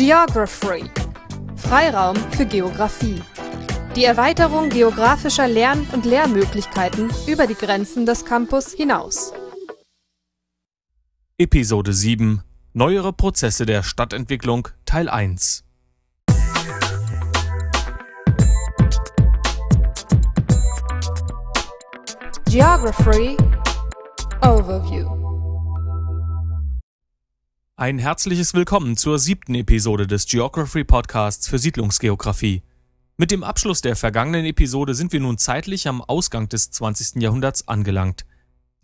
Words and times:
Geography. 0.00 0.90
Freiraum 1.56 2.16
für 2.30 2.46
Geographie. 2.46 3.20
Die 3.94 4.04
Erweiterung 4.04 4.70
geografischer 4.70 5.46
Lern- 5.46 5.86
und 5.92 6.06
Lehrmöglichkeiten 6.06 7.10
über 7.26 7.46
die 7.46 7.54
Grenzen 7.54 8.06
des 8.06 8.24
Campus 8.24 8.72
hinaus. 8.72 9.34
Episode 11.36 11.92
7 11.92 12.42
Neuere 12.72 13.12
Prozesse 13.12 13.66
der 13.66 13.82
Stadtentwicklung 13.82 14.68
Teil 14.86 15.10
1 15.10 15.64
Geography 22.46 23.36
Overview. 24.40 25.19
Ein 27.80 27.98
herzliches 27.98 28.52
Willkommen 28.52 28.98
zur 28.98 29.18
siebten 29.18 29.54
Episode 29.54 30.06
des 30.06 30.26
Geography 30.26 30.84
Podcasts 30.84 31.48
für 31.48 31.58
Siedlungsgeografie. 31.58 32.62
Mit 33.16 33.30
dem 33.30 33.42
Abschluss 33.42 33.80
der 33.80 33.96
vergangenen 33.96 34.44
Episode 34.44 34.92
sind 34.94 35.14
wir 35.14 35.20
nun 35.20 35.38
zeitlich 35.38 35.88
am 35.88 36.02
Ausgang 36.02 36.46
des 36.50 36.70
20. 36.72 37.22
Jahrhunderts 37.22 37.68
angelangt. 37.68 38.26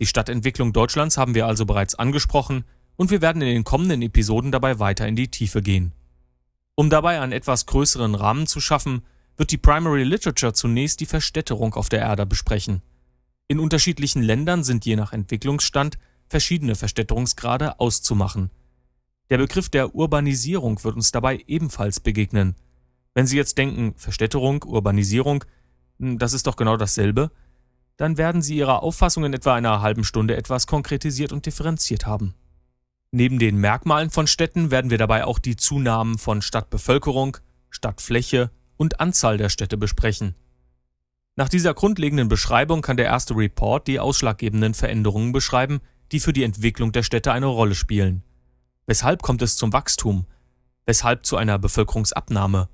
Die 0.01 0.07
Stadtentwicklung 0.07 0.73
Deutschlands 0.73 1.19
haben 1.19 1.35
wir 1.35 1.47
also 1.47 1.67
bereits 1.67 1.95
angesprochen 1.95 2.65
und 2.97 3.11
wir 3.11 3.21
werden 3.21 3.43
in 3.43 3.49
den 3.49 3.65
kommenden 3.65 4.01
Episoden 4.01 4.51
dabei 4.51 4.79
weiter 4.79 5.07
in 5.07 5.15
die 5.15 5.31
Tiefe 5.31 5.61
gehen. 5.61 5.93
Um 6.75 6.89
dabei 6.89 7.21
einen 7.21 7.33
etwas 7.33 7.67
größeren 7.67 8.15
Rahmen 8.15 8.47
zu 8.47 8.63
schaffen, 8.63 9.03
wird 9.37 9.51
die 9.51 9.59
Primary 9.59 10.05
Literature 10.05 10.55
zunächst 10.55 11.01
die 11.01 11.05
Verstädterung 11.05 11.75
auf 11.75 11.91
der 11.91 12.01
Erde 12.01 12.25
besprechen. 12.25 12.81
In 13.47 13.61
unterschiedlichen 13.61 14.23
Ländern 14.23 14.65
sind 14.65 14.87
je 14.87 14.97
nach 14.97 15.13
Entwicklungsstand 15.13 15.99
verschiedene 16.31 16.77
Verstädterungsgrade 16.77 17.79
auszumachen. 17.79 18.49
Der 19.31 19.39
Begriff 19.39 19.69
der 19.69 19.95
Urbanisierung 19.95 20.83
wird 20.85 20.95
uns 20.95 21.11
dabei 21.11 21.43
ebenfalls 21.47 21.99
begegnen. 22.01 22.55
Wenn 23.15 23.27
Sie 23.27 23.37
jetzt 23.37 23.59
denken, 23.59 23.95
Verstädterung, 23.97 24.63
Urbanisierung, 24.63 25.45
hm, 25.99 26.19
das 26.19 26.33
ist 26.33 26.47
doch 26.47 26.57
genau 26.57 26.77
dasselbe, 26.77 27.31
dann 27.97 28.19
werden 28.19 28.43
Sie 28.43 28.57
Ihre 28.57 28.83
Auffassung 28.83 29.25
in 29.25 29.33
etwa 29.33 29.55
einer 29.55 29.81
halben 29.81 30.05
Stunde 30.05 30.37
etwas 30.37 30.67
konkretisiert 30.67 31.33
und 31.33 31.47
differenziert 31.47 32.07
haben. 32.07 32.35
Neben 33.11 33.39
den 33.39 33.57
Merkmalen 33.57 34.11
von 34.11 34.27
Städten 34.27 34.71
werden 34.71 34.91
wir 34.91 34.99
dabei 34.99 35.25
auch 35.25 35.39
die 35.39 35.57
Zunahmen 35.57 36.19
von 36.19 36.43
Stadtbevölkerung, 36.43 37.39
Stadtfläche 37.71 38.51
und 38.77 39.01
Anzahl 39.01 39.39
der 39.39 39.49
Städte 39.49 39.77
besprechen. 39.77 40.35
Nach 41.35 41.49
dieser 41.49 41.75
grundlegenden 41.75 42.29
Beschreibung 42.29 42.83
kann 42.83 42.97
der 42.97 43.07
erste 43.07 43.37
Report 43.37 43.87
die 43.87 44.01
ausschlaggebenden 44.01 44.75
Veränderungen 44.75 45.33
beschreiben, 45.33 45.81
die 46.13 46.21
für 46.21 46.33
die 46.33 46.45
Entwicklung 46.45 46.93
der 46.93 47.03
Städte 47.03 47.33
eine 47.33 47.47
Rolle 47.47 47.75
spielen. 47.75 48.23
Weshalb 48.87 49.23
kommt 49.23 49.43
es 49.43 49.57
zum 49.57 49.73
Wachstum? 49.73 50.27
Weshalb 50.85 51.27
zu 51.27 51.37
einer 51.37 51.59
Bevölkerungsabnahme? 51.59 52.69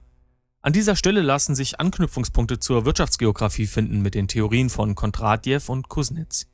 An 0.60 0.72
dieser 0.74 0.94
Stelle 0.94 1.22
lassen 1.22 1.54
sich 1.54 1.80
Anknüpfungspunkte 1.80 2.60
zur 2.60 2.84
Wirtschaftsgeografie 2.84 3.66
finden 3.66 4.02
mit 4.02 4.14
den 4.14 4.28
Theorien 4.28 4.68
von 4.68 4.94
Kondratjew 4.94 5.62
und 5.68 5.88
Kuznets. 5.88 6.46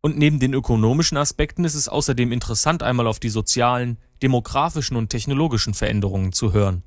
Und 0.00 0.16
neben 0.16 0.38
den 0.38 0.54
ökonomischen 0.54 1.18
Aspekten 1.18 1.64
ist 1.64 1.74
es 1.74 1.88
außerdem 1.88 2.30
interessant, 2.30 2.84
einmal 2.84 3.08
auf 3.08 3.18
die 3.18 3.28
sozialen, 3.28 3.98
demografischen 4.22 4.96
und 4.96 5.10
technologischen 5.10 5.74
Veränderungen 5.74 6.32
zu 6.32 6.52
hören. 6.52 6.84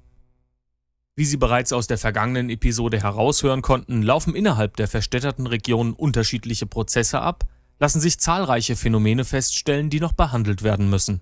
Wie 1.18 1.26
Sie 1.26 1.36
bereits 1.36 1.74
aus 1.74 1.88
der 1.88 1.98
vergangenen 1.98 2.50
Episode 2.50 3.04
heraushören 3.04 3.62
konnten, 3.62 4.04
laufen 4.04 4.36
innerhalb 4.36 4.78
der 4.78 4.88
verstädterten 4.88 5.48
Regionen 5.48 5.92
unterschiedliche 5.92 6.66
Prozesse 6.66 7.20
ab, 7.20 7.44
lassen 7.78 8.00
sich 8.00 8.22
zahlreiche 8.22 8.78
Phänomene 8.78 9.26
feststellen, 9.26 9.90
die 9.90 10.00
noch 10.00 10.14
behandelt 10.14 10.64
werden 10.64 10.90
müssen. 10.90 11.22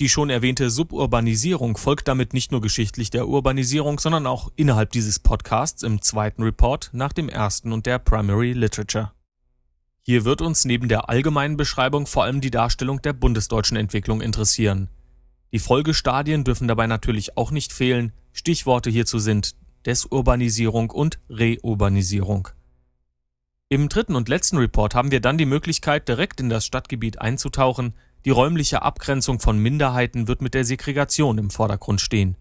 Die 0.00 0.08
schon 0.08 0.30
erwähnte 0.30 0.70
Suburbanisierung 0.70 1.76
folgt 1.76 2.08
damit 2.08 2.32
nicht 2.32 2.52
nur 2.52 2.62
geschichtlich 2.62 3.10
der 3.10 3.28
Urbanisierung, 3.28 4.00
sondern 4.00 4.26
auch 4.26 4.50
innerhalb 4.56 4.92
dieses 4.92 5.18
Podcasts 5.18 5.82
im 5.82 6.00
zweiten 6.00 6.42
Report 6.42 6.88
nach 6.94 7.12
dem 7.12 7.28
ersten 7.28 7.70
und 7.70 7.84
der 7.84 7.98
Primary 7.98 8.54
Literature. 8.54 9.12
Hier 10.00 10.24
wird 10.24 10.40
uns 10.40 10.64
neben 10.64 10.88
der 10.88 11.10
allgemeinen 11.10 11.58
Beschreibung 11.58 12.06
vor 12.06 12.24
allem 12.24 12.40
die 12.40 12.50
Darstellung 12.50 13.02
der 13.02 13.12
bundesdeutschen 13.12 13.76
Entwicklung 13.76 14.22
interessieren. 14.22 14.88
Die 15.52 15.58
Folgestadien 15.58 16.44
dürfen 16.44 16.66
dabei 16.66 16.86
natürlich 16.86 17.36
auch 17.36 17.50
nicht 17.50 17.70
fehlen, 17.70 18.12
Stichworte 18.32 18.88
hierzu 18.88 19.18
sind 19.18 19.54
Desurbanisierung 19.84 20.90
und 20.90 21.18
Reurbanisierung. 21.28 22.48
Im 23.68 23.90
dritten 23.90 24.16
und 24.16 24.30
letzten 24.30 24.56
Report 24.56 24.94
haben 24.94 25.10
wir 25.10 25.20
dann 25.20 25.36
die 25.36 25.46
Möglichkeit, 25.46 26.08
direkt 26.08 26.40
in 26.40 26.48
das 26.48 26.64
Stadtgebiet 26.64 27.20
einzutauchen. 27.20 27.94
Die 28.24 28.30
räumliche 28.30 28.82
Abgrenzung 28.82 29.40
von 29.40 29.58
Minderheiten 29.58 30.28
wird 30.28 30.42
mit 30.42 30.54
der 30.54 30.64
Segregation 30.64 31.38
im 31.38 31.50
Vordergrund 31.50 32.00
stehen. 32.00 32.36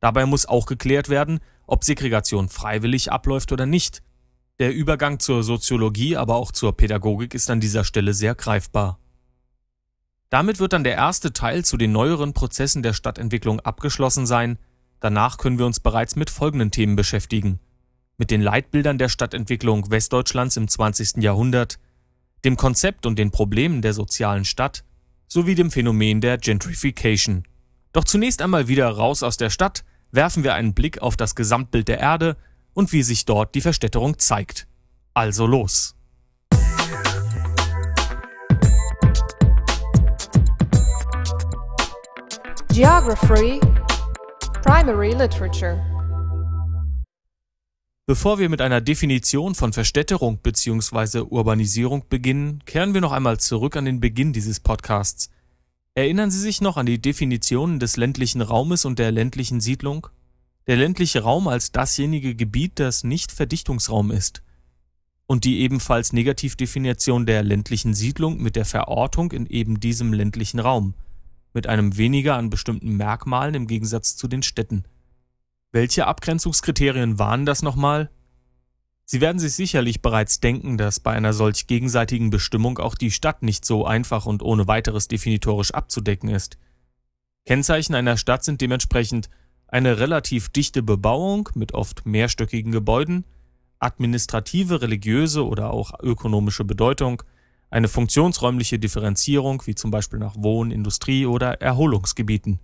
Dabei 0.00 0.26
muss 0.26 0.46
auch 0.46 0.66
geklärt 0.66 1.08
werden, 1.08 1.40
ob 1.66 1.84
Segregation 1.84 2.48
freiwillig 2.48 3.10
abläuft 3.10 3.52
oder 3.52 3.66
nicht. 3.66 4.02
Der 4.58 4.74
Übergang 4.74 5.18
zur 5.18 5.42
Soziologie, 5.42 6.16
aber 6.16 6.36
auch 6.36 6.52
zur 6.52 6.76
Pädagogik 6.76 7.34
ist 7.34 7.50
an 7.50 7.60
dieser 7.60 7.84
Stelle 7.84 8.12
sehr 8.12 8.34
greifbar. 8.34 8.98
Damit 10.28 10.58
wird 10.60 10.72
dann 10.72 10.84
der 10.84 10.94
erste 10.94 11.32
Teil 11.32 11.64
zu 11.64 11.76
den 11.76 11.92
neueren 11.92 12.34
Prozessen 12.34 12.82
der 12.82 12.92
Stadtentwicklung 12.92 13.60
abgeschlossen 13.60 14.26
sein, 14.26 14.58
Danach 15.04 15.36
können 15.36 15.58
wir 15.58 15.66
uns 15.66 15.80
bereits 15.80 16.16
mit 16.16 16.30
folgenden 16.30 16.70
Themen 16.70 16.96
beschäftigen. 16.96 17.60
Mit 18.16 18.30
den 18.30 18.40
Leitbildern 18.40 18.96
der 18.96 19.10
Stadtentwicklung 19.10 19.90
Westdeutschlands 19.90 20.56
im 20.56 20.66
20. 20.66 21.22
Jahrhundert, 21.22 21.78
dem 22.46 22.56
Konzept 22.56 23.04
und 23.04 23.18
den 23.18 23.30
Problemen 23.30 23.82
der 23.82 23.92
sozialen 23.92 24.46
Stadt 24.46 24.82
sowie 25.34 25.56
dem 25.56 25.72
Phänomen 25.72 26.20
der 26.20 26.38
Gentrification. 26.38 27.42
Doch 27.92 28.04
zunächst 28.04 28.40
einmal 28.40 28.68
wieder 28.68 28.88
raus 28.88 29.24
aus 29.24 29.36
der 29.36 29.50
Stadt, 29.50 29.82
werfen 30.12 30.44
wir 30.44 30.54
einen 30.54 30.74
Blick 30.74 31.02
auf 31.02 31.16
das 31.16 31.34
Gesamtbild 31.34 31.88
der 31.88 31.98
Erde 31.98 32.36
und 32.72 32.92
wie 32.92 33.02
sich 33.02 33.24
dort 33.24 33.56
die 33.56 33.60
Verstädterung 33.60 34.20
zeigt. 34.20 34.68
Also 35.12 35.48
los! 35.48 35.96
Geography 42.68 43.58
Primary 44.62 45.14
Literature. 45.14 45.93
Bevor 48.06 48.38
wir 48.38 48.50
mit 48.50 48.60
einer 48.60 48.82
Definition 48.82 49.54
von 49.54 49.72
Verstädterung 49.72 50.36
bzw. 50.42 51.20
Urbanisierung 51.20 52.04
beginnen, 52.10 52.62
kehren 52.66 52.92
wir 52.92 53.00
noch 53.00 53.12
einmal 53.12 53.40
zurück 53.40 53.76
an 53.76 53.86
den 53.86 53.98
Beginn 53.98 54.34
dieses 54.34 54.60
Podcasts. 54.60 55.30
Erinnern 55.94 56.30
Sie 56.30 56.38
sich 56.38 56.60
noch 56.60 56.76
an 56.76 56.84
die 56.84 57.00
Definitionen 57.00 57.78
des 57.78 57.96
ländlichen 57.96 58.42
Raumes 58.42 58.84
und 58.84 58.98
der 58.98 59.10
ländlichen 59.10 59.62
Siedlung? 59.62 60.08
Der 60.66 60.76
ländliche 60.76 61.22
Raum 61.22 61.48
als 61.48 61.72
dasjenige 61.72 62.34
Gebiet, 62.34 62.72
das 62.78 63.04
nicht 63.04 63.32
Verdichtungsraum 63.32 64.10
ist. 64.10 64.42
Und 65.26 65.44
die 65.44 65.60
ebenfalls 65.60 66.12
Negativdefinition 66.12 67.24
der 67.24 67.42
ländlichen 67.42 67.94
Siedlung 67.94 68.36
mit 68.36 68.54
der 68.54 68.66
Verortung 68.66 69.32
in 69.32 69.46
eben 69.46 69.80
diesem 69.80 70.12
ländlichen 70.12 70.60
Raum 70.60 70.92
mit 71.54 71.68
einem 71.68 71.96
weniger 71.96 72.36
an 72.36 72.50
bestimmten 72.50 72.98
Merkmalen 72.98 73.54
im 73.54 73.66
Gegensatz 73.66 74.16
zu 74.16 74.28
den 74.28 74.42
Städten. 74.42 74.84
Welche 75.74 76.06
Abgrenzungskriterien 76.06 77.18
waren 77.18 77.46
das 77.46 77.62
nochmal? 77.62 78.08
Sie 79.06 79.20
werden 79.20 79.40
sich 79.40 79.54
sicherlich 79.54 80.02
bereits 80.02 80.38
denken, 80.38 80.78
dass 80.78 81.00
bei 81.00 81.10
einer 81.10 81.32
solch 81.32 81.66
gegenseitigen 81.66 82.30
Bestimmung 82.30 82.78
auch 82.78 82.94
die 82.94 83.10
Stadt 83.10 83.42
nicht 83.42 83.64
so 83.64 83.84
einfach 83.84 84.24
und 84.24 84.44
ohne 84.44 84.68
weiteres 84.68 85.08
definitorisch 85.08 85.72
abzudecken 85.72 86.28
ist. 86.28 86.58
Kennzeichen 87.44 87.96
einer 87.96 88.16
Stadt 88.16 88.44
sind 88.44 88.60
dementsprechend 88.60 89.28
eine 89.66 89.98
relativ 89.98 90.48
dichte 90.48 90.80
Bebauung 90.80 91.48
mit 91.56 91.74
oft 91.74 92.06
mehrstöckigen 92.06 92.70
Gebäuden, 92.70 93.24
administrative, 93.80 94.80
religiöse 94.80 95.44
oder 95.44 95.72
auch 95.72 95.90
ökonomische 96.00 96.64
Bedeutung, 96.64 97.24
eine 97.70 97.88
funktionsräumliche 97.88 98.78
Differenzierung, 98.78 99.60
wie 99.66 99.74
zum 99.74 99.90
Beispiel 99.90 100.20
nach 100.20 100.36
Wohn-, 100.38 100.70
Industrie- 100.70 101.26
oder 101.26 101.60
Erholungsgebieten. 101.60 102.60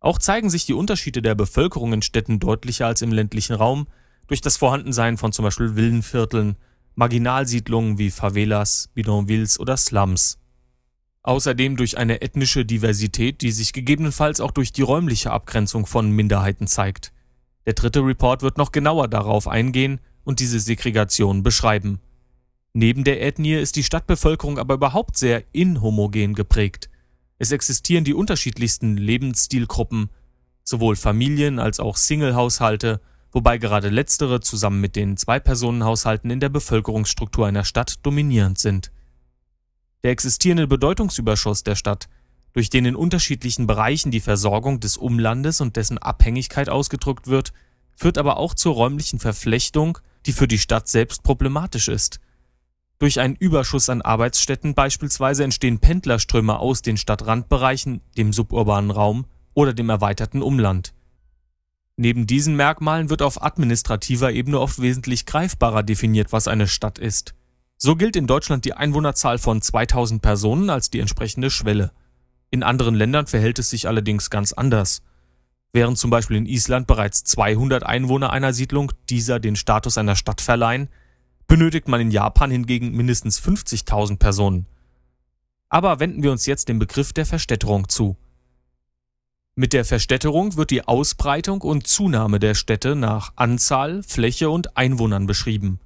Auch 0.00 0.18
zeigen 0.18 0.50
sich 0.50 0.66
die 0.66 0.74
Unterschiede 0.74 1.22
der 1.22 1.34
Bevölkerung 1.34 1.92
in 1.92 2.02
Städten 2.02 2.38
deutlicher 2.38 2.86
als 2.86 3.02
im 3.02 3.12
ländlichen 3.12 3.54
Raum 3.54 3.86
durch 4.26 4.40
das 4.40 4.56
Vorhandensein 4.56 5.16
von 5.16 5.32
zum 5.32 5.44
Beispiel 5.44 5.76
Villenvierteln, 5.76 6.56
Marginalsiedlungen 6.94 7.98
wie 7.98 8.10
Favelas, 8.10 8.90
Bidonvilles 8.94 9.60
oder 9.60 9.76
Slums. 9.76 10.38
Außerdem 11.22 11.76
durch 11.76 11.98
eine 11.98 12.22
ethnische 12.22 12.64
Diversität, 12.64 13.42
die 13.42 13.50
sich 13.50 13.72
gegebenenfalls 13.72 14.40
auch 14.40 14.52
durch 14.52 14.72
die 14.72 14.82
räumliche 14.82 15.32
Abgrenzung 15.32 15.86
von 15.86 16.10
Minderheiten 16.10 16.66
zeigt. 16.66 17.12
Der 17.66 17.74
dritte 17.74 18.00
Report 18.00 18.42
wird 18.42 18.58
noch 18.58 18.70
genauer 18.70 19.08
darauf 19.08 19.48
eingehen 19.48 20.00
und 20.24 20.40
diese 20.40 20.60
Segregation 20.60 21.42
beschreiben. 21.42 22.00
Neben 22.72 23.04
der 23.04 23.22
Ethnie 23.22 23.54
ist 23.54 23.76
die 23.76 23.82
Stadtbevölkerung 23.82 24.58
aber 24.58 24.74
überhaupt 24.74 25.16
sehr 25.16 25.42
inhomogen 25.52 26.34
geprägt. 26.34 26.90
Es 27.38 27.52
existieren 27.52 28.04
die 28.04 28.14
unterschiedlichsten 28.14 28.96
Lebensstilgruppen, 28.96 30.10
sowohl 30.62 30.96
Familien 30.96 31.58
als 31.58 31.80
auch 31.80 31.96
Singlehaushalte, 31.96 33.00
wobei 33.30 33.58
gerade 33.58 33.88
letztere 33.88 34.40
zusammen 34.40 34.80
mit 34.80 34.96
den 34.96 35.16
Zwei-Personen-Haushalten 35.16 36.30
in 36.30 36.40
der 36.40 36.48
Bevölkerungsstruktur 36.48 37.46
einer 37.46 37.64
Stadt 37.64 37.96
dominierend 38.02 38.58
sind. 38.58 38.90
Der 40.02 40.12
existierende 40.12 40.66
Bedeutungsüberschuss 40.66 41.62
der 41.62 41.74
Stadt 41.74 42.08
durch 42.56 42.70
den 42.70 42.86
in 42.86 42.96
unterschiedlichen 42.96 43.66
Bereichen 43.66 44.10
die 44.10 44.20
Versorgung 44.20 44.80
des 44.80 44.96
Umlandes 44.96 45.60
und 45.60 45.76
dessen 45.76 45.98
Abhängigkeit 45.98 46.70
ausgedrückt 46.70 47.26
wird, 47.26 47.52
führt 47.94 48.16
aber 48.16 48.38
auch 48.38 48.54
zur 48.54 48.74
räumlichen 48.74 49.18
Verflechtung, 49.18 49.98
die 50.24 50.32
für 50.32 50.48
die 50.48 50.58
Stadt 50.58 50.88
selbst 50.88 51.22
problematisch 51.22 51.88
ist. 51.88 52.18
Durch 52.98 53.20
einen 53.20 53.36
Überschuss 53.36 53.90
an 53.90 54.00
Arbeitsstätten 54.00 54.74
beispielsweise 54.74 55.44
entstehen 55.44 55.78
Pendlerströme 55.80 56.58
aus 56.58 56.80
den 56.82 56.96
Stadtrandbereichen, 56.96 58.00
dem 58.16 58.32
suburbanen 58.32 58.90
Raum 58.90 59.26
oder 59.54 59.74
dem 59.74 59.90
erweiterten 59.90 60.42
Umland. 60.42 60.94
Neben 61.96 62.26
diesen 62.26 62.56
Merkmalen 62.56 63.08
wird 63.10 63.22
auf 63.22 63.42
administrativer 63.42 64.32
Ebene 64.32 64.60
oft 64.60 64.80
wesentlich 64.80 65.26
greifbarer 65.26 65.82
definiert, 65.82 66.32
was 66.32 66.48
eine 66.48 66.68
Stadt 66.68 66.98
ist. 66.98 67.34
So 67.78 67.96
gilt 67.96 68.16
in 68.16 68.26
Deutschland 68.26 68.64
die 68.64 68.74
Einwohnerzahl 68.74 69.38
von 69.38 69.60
2000 69.60 70.22
Personen 70.22 70.70
als 70.70 70.90
die 70.90 71.00
entsprechende 71.00 71.50
Schwelle. 71.50 71.92
In 72.50 72.62
anderen 72.62 72.94
Ländern 72.94 73.26
verhält 73.26 73.58
es 73.58 73.70
sich 73.70 73.88
allerdings 73.88 74.30
ganz 74.30 74.52
anders. 74.52 75.02
Während 75.72 75.98
zum 75.98 76.10
Beispiel 76.10 76.38
in 76.38 76.46
Island 76.46 76.86
bereits 76.86 77.24
200 77.24 77.84
Einwohner 77.84 78.30
einer 78.30 78.54
Siedlung 78.54 78.92
dieser 79.10 79.40
den 79.40 79.56
Status 79.56 79.98
einer 79.98 80.16
Stadt 80.16 80.40
verleihen, 80.40 80.88
benötigt 81.46 81.88
man 81.88 82.00
in 82.00 82.10
Japan 82.10 82.50
hingegen 82.50 82.92
mindestens 82.92 83.40
50.000 83.40 84.18
Personen. 84.18 84.66
Aber 85.68 86.00
wenden 86.00 86.22
wir 86.22 86.32
uns 86.32 86.46
jetzt 86.46 86.68
dem 86.68 86.78
Begriff 86.78 87.12
der 87.12 87.26
Verstädterung 87.26 87.88
zu. 87.88 88.16
Mit 89.54 89.72
der 89.72 89.84
Verstädterung 89.84 90.56
wird 90.56 90.70
die 90.70 90.86
Ausbreitung 90.86 91.62
und 91.62 91.86
Zunahme 91.86 92.38
der 92.38 92.54
Städte 92.54 92.94
nach 92.94 93.32
Anzahl, 93.36 94.02
Fläche 94.02 94.50
und 94.50 94.76
Einwohnern 94.76 95.26
beschrieben. 95.26 95.80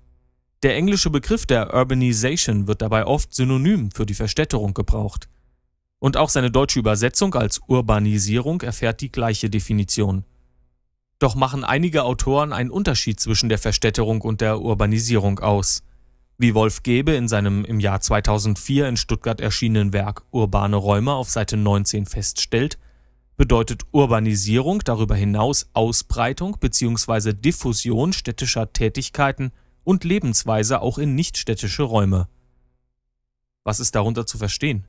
Der 0.62 0.76
englische 0.76 1.08
Begriff 1.08 1.46
der 1.46 1.72
Urbanization 1.72 2.66
wird 2.66 2.82
dabei 2.82 3.06
oft 3.06 3.32
synonym 3.32 3.90
für 3.92 4.06
die 4.06 4.14
Verstädterung 4.14 4.74
gebraucht. 4.74 5.28
Und 6.00 6.16
auch 6.16 6.30
seine 6.30 6.50
deutsche 6.50 6.80
Übersetzung 6.80 7.34
als 7.34 7.60
Urbanisierung 7.66 8.60
erfährt 8.62 9.00
die 9.00 9.12
gleiche 9.12 9.48
Definition. 9.48 10.24
Doch 11.20 11.34
machen 11.34 11.64
einige 11.64 12.04
Autoren 12.04 12.52
einen 12.54 12.70
Unterschied 12.70 13.20
zwischen 13.20 13.50
der 13.50 13.58
Verstädterung 13.58 14.22
und 14.22 14.40
der 14.40 14.60
Urbanisierung 14.60 15.38
aus. 15.38 15.82
Wie 16.38 16.54
Wolf 16.54 16.82
Gebe 16.82 17.12
in 17.12 17.28
seinem 17.28 17.66
im 17.66 17.78
Jahr 17.78 18.00
2004 18.00 18.88
in 18.88 18.96
Stuttgart 18.96 19.38
erschienenen 19.38 19.92
Werk 19.92 20.22
Urbane 20.30 20.76
Räume 20.76 21.12
auf 21.12 21.28
Seite 21.28 21.58
19 21.58 22.06
feststellt, 22.06 22.78
bedeutet 23.36 23.82
Urbanisierung 23.92 24.80
darüber 24.80 25.14
hinaus 25.14 25.68
Ausbreitung 25.74 26.56
bzw. 26.58 27.34
Diffusion 27.34 28.14
städtischer 28.14 28.72
Tätigkeiten 28.72 29.52
und 29.84 30.04
Lebensweise 30.04 30.80
auch 30.80 30.96
in 30.96 31.14
nichtstädtische 31.14 31.82
Räume. 31.82 32.28
Was 33.62 33.78
ist 33.78 33.94
darunter 33.94 34.24
zu 34.24 34.38
verstehen? 34.38 34.86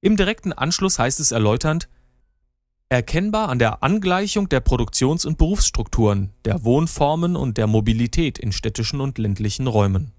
Im 0.00 0.16
direkten 0.16 0.54
Anschluss 0.54 0.98
heißt 0.98 1.20
es 1.20 1.32
erläuternd, 1.32 1.90
erkennbar 2.90 3.48
an 3.48 3.60
der 3.60 3.84
Angleichung 3.84 4.48
der 4.48 4.58
Produktions- 4.58 5.24
und 5.24 5.38
Berufsstrukturen, 5.38 6.30
der 6.44 6.64
Wohnformen 6.64 7.36
und 7.36 7.56
der 7.56 7.68
Mobilität 7.68 8.36
in 8.36 8.50
städtischen 8.50 9.00
und 9.00 9.16
ländlichen 9.16 9.68
Räumen. 9.68 10.10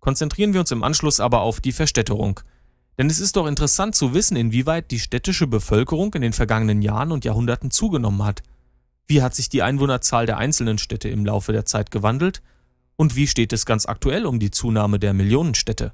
Konzentrieren 0.00 0.52
wir 0.52 0.60
uns 0.60 0.72
im 0.72 0.82
Anschluss 0.82 1.20
aber 1.20 1.42
auf 1.42 1.60
die 1.60 1.72
Verstädterung. 1.72 2.40
Denn 2.98 3.06
es 3.06 3.20
ist 3.20 3.36
doch 3.36 3.46
interessant 3.46 3.94
zu 3.94 4.14
wissen, 4.14 4.36
inwieweit 4.36 4.90
die 4.90 4.98
städtische 4.98 5.46
Bevölkerung 5.46 6.12
in 6.14 6.22
den 6.22 6.32
vergangenen 6.32 6.82
Jahren 6.82 7.12
und 7.12 7.24
Jahrhunderten 7.24 7.70
zugenommen 7.70 8.24
hat. 8.24 8.42
Wie 9.06 9.22
hat 9.22 9.36
sich 9.36 9.48
die 9.48 9.62
Einwohnerzahl 9.62 10.26
der 10.26 10.38
einzelnen 10.38 10.78
Städte 10.78 11.08
im 11.08 11.24
Laufe 11.24 11.52
der 11.52 11.66
Zeit 11.66 11.92
gewandelt? 11.92 12.42
Und 12.96 13.14
wie 13.14 13.28
steht 13.28 13.52
es 13.52 13.64
ganz 13.64 13.86
aktuell 13.86 14.26
um 14.26 14.40
die 14.40 14.50
Zunahme 14.50 14.98
der 14.98 15.14
Millionenstädte? 15.14 15.92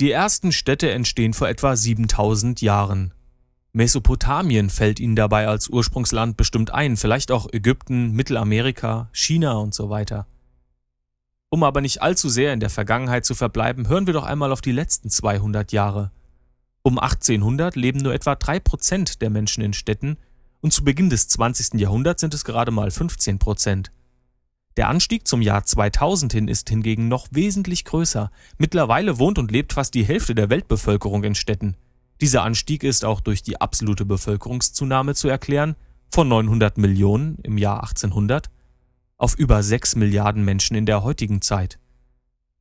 Die 0.00 0.10
ersten 0.10 0.50
Städte 0.50 0.90
entstehen 0.90 1.34
vor 1.34 1.50
etwa 1.50 1.76
7000 1.76 2.62
Jahren. 2.62 3.12
Mesopotamien 3.72 4.70
fällt 4.70 4.98
ihnen 4.98 5.14
dabei 5.14 5.46
als 5.46 5.68
Ursprungsland 5.68 6.38
bestimmt 6.38 6.72
ein, 6.72 6.96
vielleicht 6.96 7.30
auch 7.30 7.52
Ägypten, 7.52 8.12
Mittelamerika, 8.12 9.10
China 9.12 9.52
und 9.58 9.74
so 9.74 9.90
weiter. 9.90 10.26
Um 11.50 11.62
aber 11.62 11.82
nicht 11.82 12.00
allzu 12.00 12.30
sehr 12.30 12.54
in 12.54 12.60
der 12.60 12.70
Vergangenheit 12.70 13.26
zu 13.26 13.34
verbleiben, 13.34 13.88
hören 13.88 14.06
wir 14.06 14.14
doch 14.14 14.24
einmal 14.24 14.52
auf 14.52 14.62
die 14.62 14.72
letzten 14.72 15.10
200 15.10 15.70
Jahre. 15.70 16.12
Um 16.80 16.98
1800 16.98 17.76
leben 17.76 18.00
nur 18.00 18.14
etwa 18.14 18.32
3% 18.32 19.18
der 19.18 19.28
Menschen 19.28 19.62
in 19.62 19.74
Städten 19.74 20.16
und 20.62 20.72
zu 20.72 20.82
Beginn 20.82 21.10
des 21.10 21.28
20. 21.28 21.78
Jahrhunderts 21.78 22.22
sind 22.22 22.32
es 22.32 22.44
gerade 22.44 22.70
mal 22.70 22.88
15%. 22.88 23.90
Der 24.76 24.88
Anstieg 24.88 25.26
zum 25.26 25.42
Jahr 25.42 25.64
2000 25.64 26.32
hin 26.32 26.48
ist 26.48 26.68
hingegen 26.68 27.08
noch 27.08 27.28
wesentlich 27.30 27.84
größer. 27.84 28.30
Mittlerweile 28.56 29.18
wohnt 29.18 29.38
und 29.38 29.50
lebt 29.50 29.72
fast 29.72 29.94
die 29.94 30.04
Hälfte 30.04 30.34
der 30.34 30.48
Weltbevölkerung 30.48 31.24
in 31.24 31.34
Städten. 31.34 31.76
Dieser 32.20 32.42
Anstieg 32.42 32.84
ist 32.84 33.04
auch 33.04 33.20
durch 33.20 33.42
die 33.42 33.60
absolute 33.60 34.04
Bevölkerungszunahme 34.04 35.14
zu 35.14 35.28
erklären, 35.28 35.74
von 36.10 36.28
900 36.28 36.76
Millionen 36.78 37.38
im 37.42 37.56
Jahr 37.56 37.82
1800 37.82 38.50
auf 39.16 39.34
über 39.36 39.62
6 39.62 39.96
Milliarden 39.96 40.44
Menschen 40.44 40.76
in 40.76 40.86
der 40.86 41.02
heutigen 41.02 41.42
Zeit. 41.42 41.78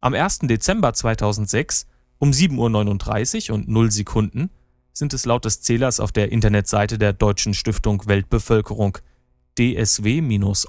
Am 0.02 0.14
1. 0.14 0.40
Dezember 0.40 0.94
2006 0.94 1.88
um 2.20 2.32
7.39 2.32 3.50
Uhr 3.50 3.56
und 3.56 3.68
0 3.70 3.92
Sekunden 3.92 4.50
sind 4.94 5.14
es 5.14 5.26
laut 5.26 5.46
des 5.46 5.62
Zählers 5.62 6.00
auf 6.00 6.12
der 6.12 6.32
Internetseite 6.32 6.98
der 6.98 7.14
Deutschen 7.14 7.54
Stiftung 7.54 8.08
Weltbevölkerung 8.08 8.98
dsw-online.de 9.58 10.60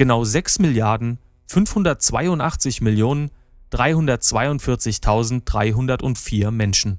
genau 0.00 0.24
6 0.24 0.58
Milliarden 0.60 1.18
582 1.48 2.80
Millionen 2.80 3.30
342.304 3.70 6.50
Menschen. 6.50 6.98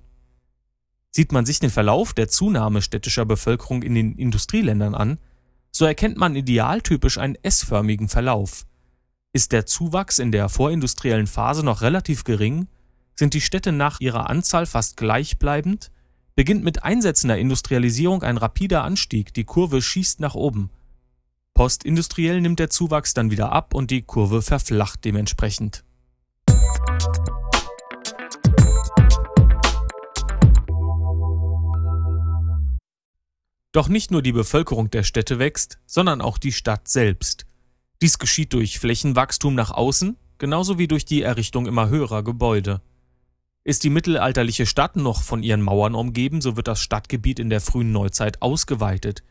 Sieht 1.09 1.31
man 1.31 1.47
sich 1.47 1.59
den 1.59 1.71
Verlauf 1.71 2.13
der 2.13 2.27
Zunahme 2.27 2.83
städtischer 2.83 3.25
Bevölkerung 3.25 3.81
in 3.81 3.95
den 3.95 4.15
Industrieländern 4.17 4.93
an, 4.93 5.17
so 5.71 5.85
erkennt 5.85 6.17
man 6.17 6.35
idealtypisch 6.35 7.17
einen 7.17 7.39
S-förmigen 7.41 8.07
Verlauf. 8.07 8.67
Ist 9.33 9.51
der 9.51 9.65
Zuwachs 9.65 10.19
in 10.19 10.31
der 10.31 10.47
vorindustriellen 10.47 11.25
Phase 11.25 11.65
noch 11.65 11.81
relativ 11.81 12.23
gering, 12.23 12.67
sind 13.15 13.33
die 13.33 13.41
Städte 13.41 13.71
nach 13.71 13.99
ihrer 13.99 14.29
Anzahl 14.29 14.67
fast 14.67 14.97
gleichbleibend, 14.97 15.89
beginnt 16.35 16.63
mit 16.63 16.83
einsetzender 16.83 17.39
Industrialisierung 17.39 18.21
ein 18.21 18.37
rapider 18.37 18.83
Anstieg, 18.83 19.33
die 19.33 19.45
Kurve 19.45 19.81
schießt 19.81 20.19
nach 20.19 20.35
oben– 20.35 20.69
Postindustriell 21.61 22.41
nimmt 22.41 22.57
der 22.57 22.71
Zuwachs 22.71 23.13
dann 23.13 23.29
wieder 23.29 23.51
ab 23.51 23.75
und 23.75 23.91
die 23.91 24.01
Kurve 24.01 24.41
verflacht 24.41 25.05
dementsprechend. 25.05 25.83
Doch 33.71 33.89
nicht 33.89 34.09
nur 34.09 34.23
die 34.23 34.31
Bevölkerung 34.31 34.89
der 34.89 35.03
Städte 35.03 35.37
wächst, 35.37 35.77
sondern 35.85 36.21
auch 36.21 36.39
die 36.39 36.51
Stadt 36.51 36.87
selbst. 36.87 37.45
Dies 38.01 38.17
geschieht 38.17 38.53
durch 38.53 38.79
Flächenwachstum 38.79 39.53
nach 39.53 39.69
außen, 39.69 40.17
genauso 40.39 40.79
wie 40.79 40.87
durch 40.87 41.05
die 41.05 41.21
Errichtung 41.21 41.67
immer 41.67 41.89
höherer 41.89 42.23
Gebäude. 42.23 42.81
Ist 43.63 43.83
die 43.83 43.91
mittelalterliche 43.91 44.65
Stadt 44.65 44.95
noch 44.95 45.21
von 45.21 45.43
ihren 45.43 45.61
Mauern 45.61 45.93
umgeben, 45.93 46.41
so 46.41 46.57
wird 46.57 46.67
das 46.67 46.81
Stadtgebiet 46.81 47.37
in 47.37 47.51
der 47.51 47.61
frühen 47.61 47.91
Neuzeit 47.91 48.41
ausgeweitet. 48.41 49.21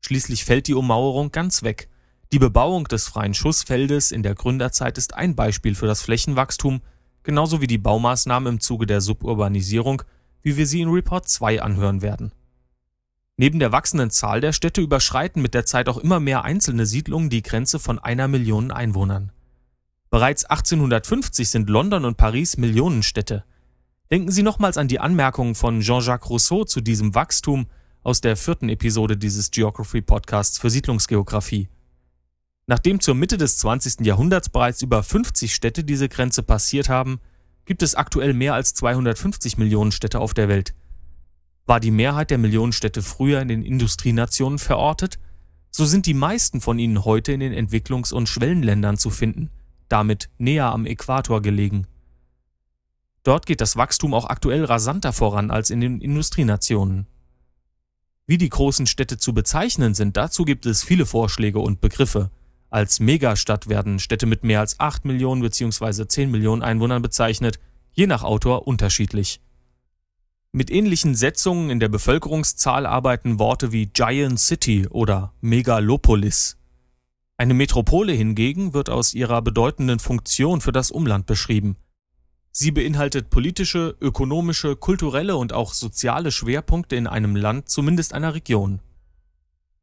Schließlich 0.00 0.44
fällt 0.44 0.66
die 0.66 0.74
Ummauerung 0.74 1.30
ganz 1.32 1.62
weg. 1.62 1.88
Die 2.32 2.38
Bebauung 2.38 2.84
des 2.84 3.08
freien 3.08 3.34
Schussfeldes 3.34 4.12
in 4.12 4.22
der 4.22 4.34
Gründerzeit 4.34 4.98
ist 4.98 5.14
ein 5.14 5.34
Beispiel 5.34 5.74
für 5.74 5.86
das 5.86 6.02
Flächenwachstum, 6.02 6.80
genauso 7.22 7.60
wie 7.60 7.66
die 7.66 7.78
Baumaßnahmen 7.78 8.54
im 8.54 8.60
Zuge 8.60 8.86
der 8.86 9.00
Suburbanisierung, 9.00 10.02
wie 10.42 10.56
wir 10.56 10.66
sie 10.66 10.80
in 10.80 10.88
Report 10.88 11.28
2 11.28 11.60
anhören 11.62 12.02
werden. 12.02 12.32
Neben 13.36 13.58
der 13.58 13.72
wachsenden 13.72 14.10
Zahl 14.10 14.40
der 14.40 14.52
Städte 14.52 14.80
überschreiten 14.80 15.40
mit 15.42 15.54
der 15.54 15.64
Zeit 15.64 15.88
auch 15.88 15.96
immer 15.96 16.20
mehr 16.20 16.44
einzelne 16.44 16.86
Siedlungen 16.86 17.30
die 17.30 17.42
Grenze 17.42 17.78
von 17.78 17.98
einer 17.98 18.28
Million 18.28 18.70
Einwohnern. 18.70 19.32
Bereits 20.10 20.44
1850 20.44 21.48
sind 21.48 21.70
London 21.70 22.04
und 22.04 22.16
Paris 22.16 22.56
Millionenstädte. 22.58 23.44
Denken 24.10 24.30
Sie 24.30 24.42
nochmals 24.42 24.76
an 24.76 24.88
die 24.88 24.98
Anmerkungen 24.98 25.54
von 25.54 25.80
Jean-Jacques 25.80 26.28
Rousseau 26.28 26.64
zu 26.64 26.80
diesem 26.80 27.14
Wachstum 27.14 27.66
aus 28.02 28.20
der 28.20 28.36
vierten 28.36 28.68
Episode 28.68 29.16
dieses 29.16 29.50
Geography 29.50 30.00
Podcasts 30.00 30.58
für 30.58 30.70
Siedlungsgeografie. 30.70 31.68
Nachdem 32.66 33.00
zur 33.00 33.14
Mitte 33.14 33.36
des 33.36 33.58
20. 33.58 34.06
Jahrhunderts 34.06 34.48
bereits 34.48 34.80
über 34.82 35.02
50 35.02 35.54
Städte 35.54 35.84
diese 35.84 36.08
Grenze 36.08 36.42
passiert 36.42 36.88
haben, 36.88 37.20
gibt 37.64 37.82
es 37.82 37.94
aktuell 37.94 38.32
mehr 38.32 38.54
als 38.54 38.74
250 38.74 39.58
Millionen 39.58 39.92
Städte 39.92 40.20
auf 40.20 40.34
der 40.34 40.48
Welt. 40.48 40.74
War 41.66 41.80
die 41.80 41.90
Mehrheit 41.90 42.30
der 42.30 42.38
Millionenstädte 42.38 43.02
früher 43.02 43.40
in 43.40 43.48
den 43.48 43.62
Industrienationen 43.62 44.58
verortet, 44.58 45.18
so 45.70 45.84
sind 45.84 46.06
die 46.06 46.14
meisten 46.14 46.60
von 46.60 46.78
ihnen 46.78 47.04
heute 47.04 47.32
in 47.32 47.40
den 47.40 47.52
Entwicklungs- 47.52 48.12
und 48.12 48.28
Schwellenländern 48.28 48.96
zu 48.96 49.10
finden, 49.10 49.50
damit 49.88 50.30
näher 50.38 50.72
am 50.72 50.86
Äquator 50.86 51.42
gelegen. 51.42 51.86
Dort 53.22 53.46
geht 53.46 53.60
das 53.60 53.76
Wachstum 53.76 54.14
auch 54.14 54.24
aktuell 54.24 54.64
rasanter 54.64 55.12
voran 55.12 55.50
als 55.50 55.70
in 55.70 55.80
den 55.80 56.00
Industrienationen. 56.00 57.06
Wie 58.30 58.38
die 58.38 58.48
großen 58.48 58.86
Städte 58.86 59.18
zu 59.18 59.34
bezeichnen 59.34 59.92
sind, 59.94 60.16
dazu 60.16 60.44
gibt 60.44 60.64
es 60.64 60.84
viele 60.84 61.04
Vorschläge 61.04 61.58
und 61.58 61.80
Begriffe. 61.80 62.30
Als 62.68 63.00
Megastadt 63.00 63.68
werden 63.68 63.98
Städte 63.98 64.26
mit 64.26 64.44
mehr 64.44 64.60
als 64.60 64.78
8 64.78 65.04
Millionen 65.04 65.42
bzw. 65.42 66.06
10 66.06 66.30
Millionen 66.30 66.62
Einwohnern 66.62 67.02
bezeichnet, 67.02 67.58
je 67.90 68.06
nach 68.06 68.22
Autor 68.22 68.68
unterschiedlich. 68.68 69.40
Mit 70.52 70.70
ähnlichen 70.70 71.16
Setzungen 71.16 71.70
in 71.70 71.80
der 71.80 71.88
Bevölkerungszahl 71.88 72.86
arbeiten 72.86 73.40
Worte 73.40 73.72
wie 73.72 73.86
Giant 73.86 74.38
City 74.38 74.86
oder 74.86 75.34
Megalopolis. 75.40 76.56
Eine 77.36 77.54
Metropole 77.54 78.12
hingegen 78.12 78.74
wird 78.74 78.90
aus 78.90 79.12
ihrer 79.12 79.42
bedeutenden 79.42 79.98
Funktion 79.98 80.60
für 80.60 80.70
das 80.70 80.92
Umland 80.92 81.26
beschrieben. 81.26 81.78
Sie 82.52 82.72
beinhaltet 82.72 83.30
politische, 83.30 83.96
ökonomische, 84.00 84.74
kulturelle 84.74 85.36
und 85.36 85.52
auch 85.52 85.72
soziale 85.72 86.32
Schwerpunkte 86.32 86.96
in 86.96 87.06
einem 87.06 87.36
Land, 87.36 87.68
zumindest 87.68 88.12
einer 88.12 88.34
Region. 88.34 88.80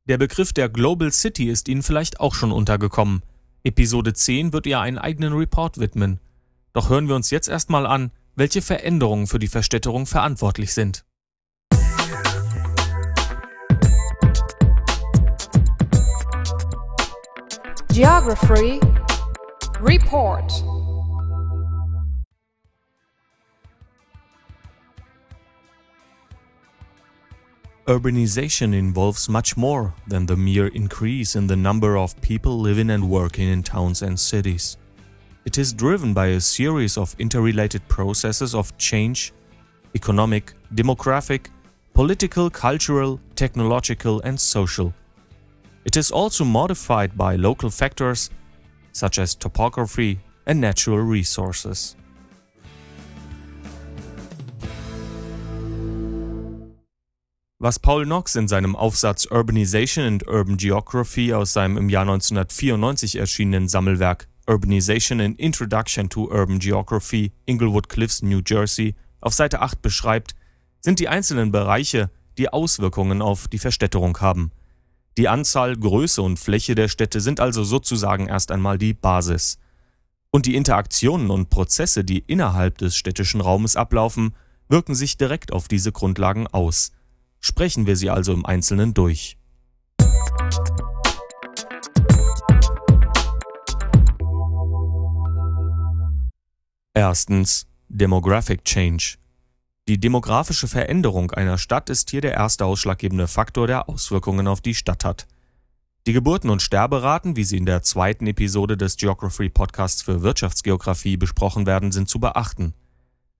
Der 0.05 0.17
Begriff 0.17 0.51
der 0.51 0.67
Global 0.67 1.11
City 1.11 1.49
ist 1.49 1.69
Ihnen 1.69 1.83
vielleicht 1.83 2.19
auch 2.19 2.33
schon 2.33 2.51
untergekommen. 2.51 3.23
Episode 3.63 4.13
10 4.13 4.53
wird 4.53 4.65
ihr 4.65 4.79
einen 4.79 4.97
eigenen 4.97 5.33
Report 5.33 5.77
widmen. 5.79 6.19
Doch 6.73 6.89
hören 6.89 7.07
wir 7.07 7.15
uns 7.15 7.29
jetzt 7.31 7.47
erstmal 7.47 7.85
an, 7.85 8.11
welche 8.35 8.61
Veränderungen 8.61 9.27
für 9.27 9.39
die 9.39 9.47
Verstädterung 9.47 10.05
verantwortlich 10.05 10.73
sind. 10.73 11.03
Geography 17.89 18.79
Report 19.81 20.63
Urbanization 27.87 28.73
involves 28.73 29.29
much 29.29 29.55
more 29.55 29.93
than 30.07 30.25
the 30.25 30.35
mere 30.35 30.67
increase 30.67 31.37
in 31.37 31.47
the 31.47 31.55
number 31.55 31.97
of 31.97 32.19
people 32.19 32.59
living 32.59 32.89
and 32.89 33.09
working 33.09 33.47
in 33.47 33.63
towns 33.63 34.01
and 34.01 34.19
cities. 34.19 34.75
It 35.45 35.57
is 35.57 35.71
driven 35.71 36.13
by 36.13 36.27
a 36.27 36.41
series 36.41 36.97
of 36.97 37.15
interrelated 37.17 37.87
processes 37.87 38.53
of 38.53 38.77
change 38.77 39.31
economic, 39.95 40.53
demographic, 40.75 41.47
political, 41.93 42.49
cultural, 42.49 43.21
technological, 43.35 44.19
and 44.25 44.37
social. 44.37 44.93
It 45.85 45.95
is 45.95 46.11
also 46.11 46.43
modified 46.43 47.17
by 47.17 47.37
local 47.37 47.69
factors 47.69 48.29
such 48.91 49.17
as 49.17 49.33
topography 49.33 50.19
and 50.45 50.59
natural 50.59 50.99
resources. 50.99 51.95
Was 57.59 57.79
Paul 57.79 58.05
Knox 58.05 58.35
in 58.35 58.47
seinem 58.47 58.75
Aufsatz 58.75 59.25
Urbanization 59.25 60.05
and 60.05 60.27
Urban 60.27 60.57
Geography 60.57 61.33
aus 61.33 61.53
seinem 61.53 61.77
im 61.77 61.89
Jahr 61.89 62.03
1994 62.03 63.15
erschienenen 63.15 63.67
Sammelwerk 63.67 64.27
Urbanization 64.45 65.19
and 65.19 65.39
Introduction 65.39 66.07
to 66.07 66.29
Urban 66.29 66.59
Geography, 66.59 67.31
Inglewood 67.47 67.89
Cliffs, 67.89 68.21
New 68.21 68.41
Jersey, 68.45 68.93
auf 69.21 69.33
Seite 69.33 69.59
8 69.59 69.81
beschreibt, 69.81 70.35
sind 70.81 70.99
die 70.99 71.07
einzelnen 71.07 71.51
Bereiche, 71.51 72.11
die 72.37 72.47
Auswirkungen 72.49 73.23
auf 73.23 73.47
die 73.47 73.57
Verstädterung 73.57 74.19
haben. 74.19 74.51
Die 75.17 75.27
Anzahl, 75.27 75.75
Größe 75.75 76.21
und 76.21 76.37
Fläche 76.37 76.75
der 76.75 76.89
Städte 76.89 77.21
sind 77.21 77.39
also 77.39 77.63
sozusagen 77.63 78.27
erst 78.27 78.51
einmal 78.51 78.77
die 78.77 78.93
Basis. 78.93 79.57
Und 80.29 80.45
die 80.45 80.55
Interaktionen 80.55 81.31
und 81.31 81.49
Prozesse, 81.49 82.03
die 82.03 82.19
innerhalb 82.19 82.77
des 82.77 82.95
städtischen 82.95 83.41
Raumes 83.41 83.75
ablaufen, 83.75 84.35
wirken 84.69 84.93
sich 84.93 85.17
direkt 85.17 85.51
auf 85.53 85.67
diese 85.67 85.91
Grundlagen 85.91 86.45
aus. 86.45 86.91
Sprechen 87.39 87.85
wir 87.85 87.95
sie 87.95 88.09
also 88.09 88.33
im 88.33 88.45
Einzelnen 88.45 88.93
durch. 88.93 89.37
Erstens 96.93 97.67
Demographic 97.89 98.65
Change. 98.65 99.17
Die 99.87 99.99
demografische 99.99 100.67
Veränderung 100.67 101.31
einer 101.31 101.57
Stadt 101.57 101.89
ist 101.89 102.09
hier 102.09 102.21
der 102.21 102.33
erste 102.33 102.65
ausschlaggebende 102.65 103.27
Faktor, 103.27 103.67
der 103.67 103.87
Auswirkungen 103.87 104.47
auf 104.47 104.59
die 104.59 104.73
Stadt 104.75 105.05
hat. 105.05 105.27
Die 106.07 106.13
Geburten- 106.13 106.49
und 106.49 106.61
Sterberaten, 106.61 107.35
wie 107.35 107.43
sie 107.43 107.57
in 107.57 107.65
der 107.65 107.83
zweiten 107.83 108.27
Episode 108.27 108.77
des 108.77 108.97
Geography 108.97 109.49
Podcasts 109.49 110.01
für 110.01 110.23
Wirtschaftsgeografie 110.23 111.17
besprochen 111.17 111.65
werden, 111.65 111.91
sind 111.91 112.09
zu 112.09 112.19
beachten. 112.19 112.73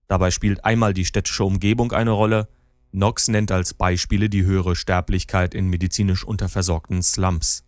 Dabei 0.08 0.32
spielt 0.32 0.64
einmal 0.64 0.94
die 0.94 1.06
städtische 1.06 1.44
Umgebung 1.44 1.92
eine 1.92 2.12
Rolle, 2.12 2.48
Knox 2.98 3.28
nennt 3.28 3.52
als 3.52 3.76
Beispiele 3.76 4.28
die 4.28 4.44
höhere 4.44 4.76
Sterblichkeit 4.76 5.54
in 5.54 5.68
medizinisch 5.68 6.24
unterversorgten 6.24 7.04
Slums. 7.04 7.64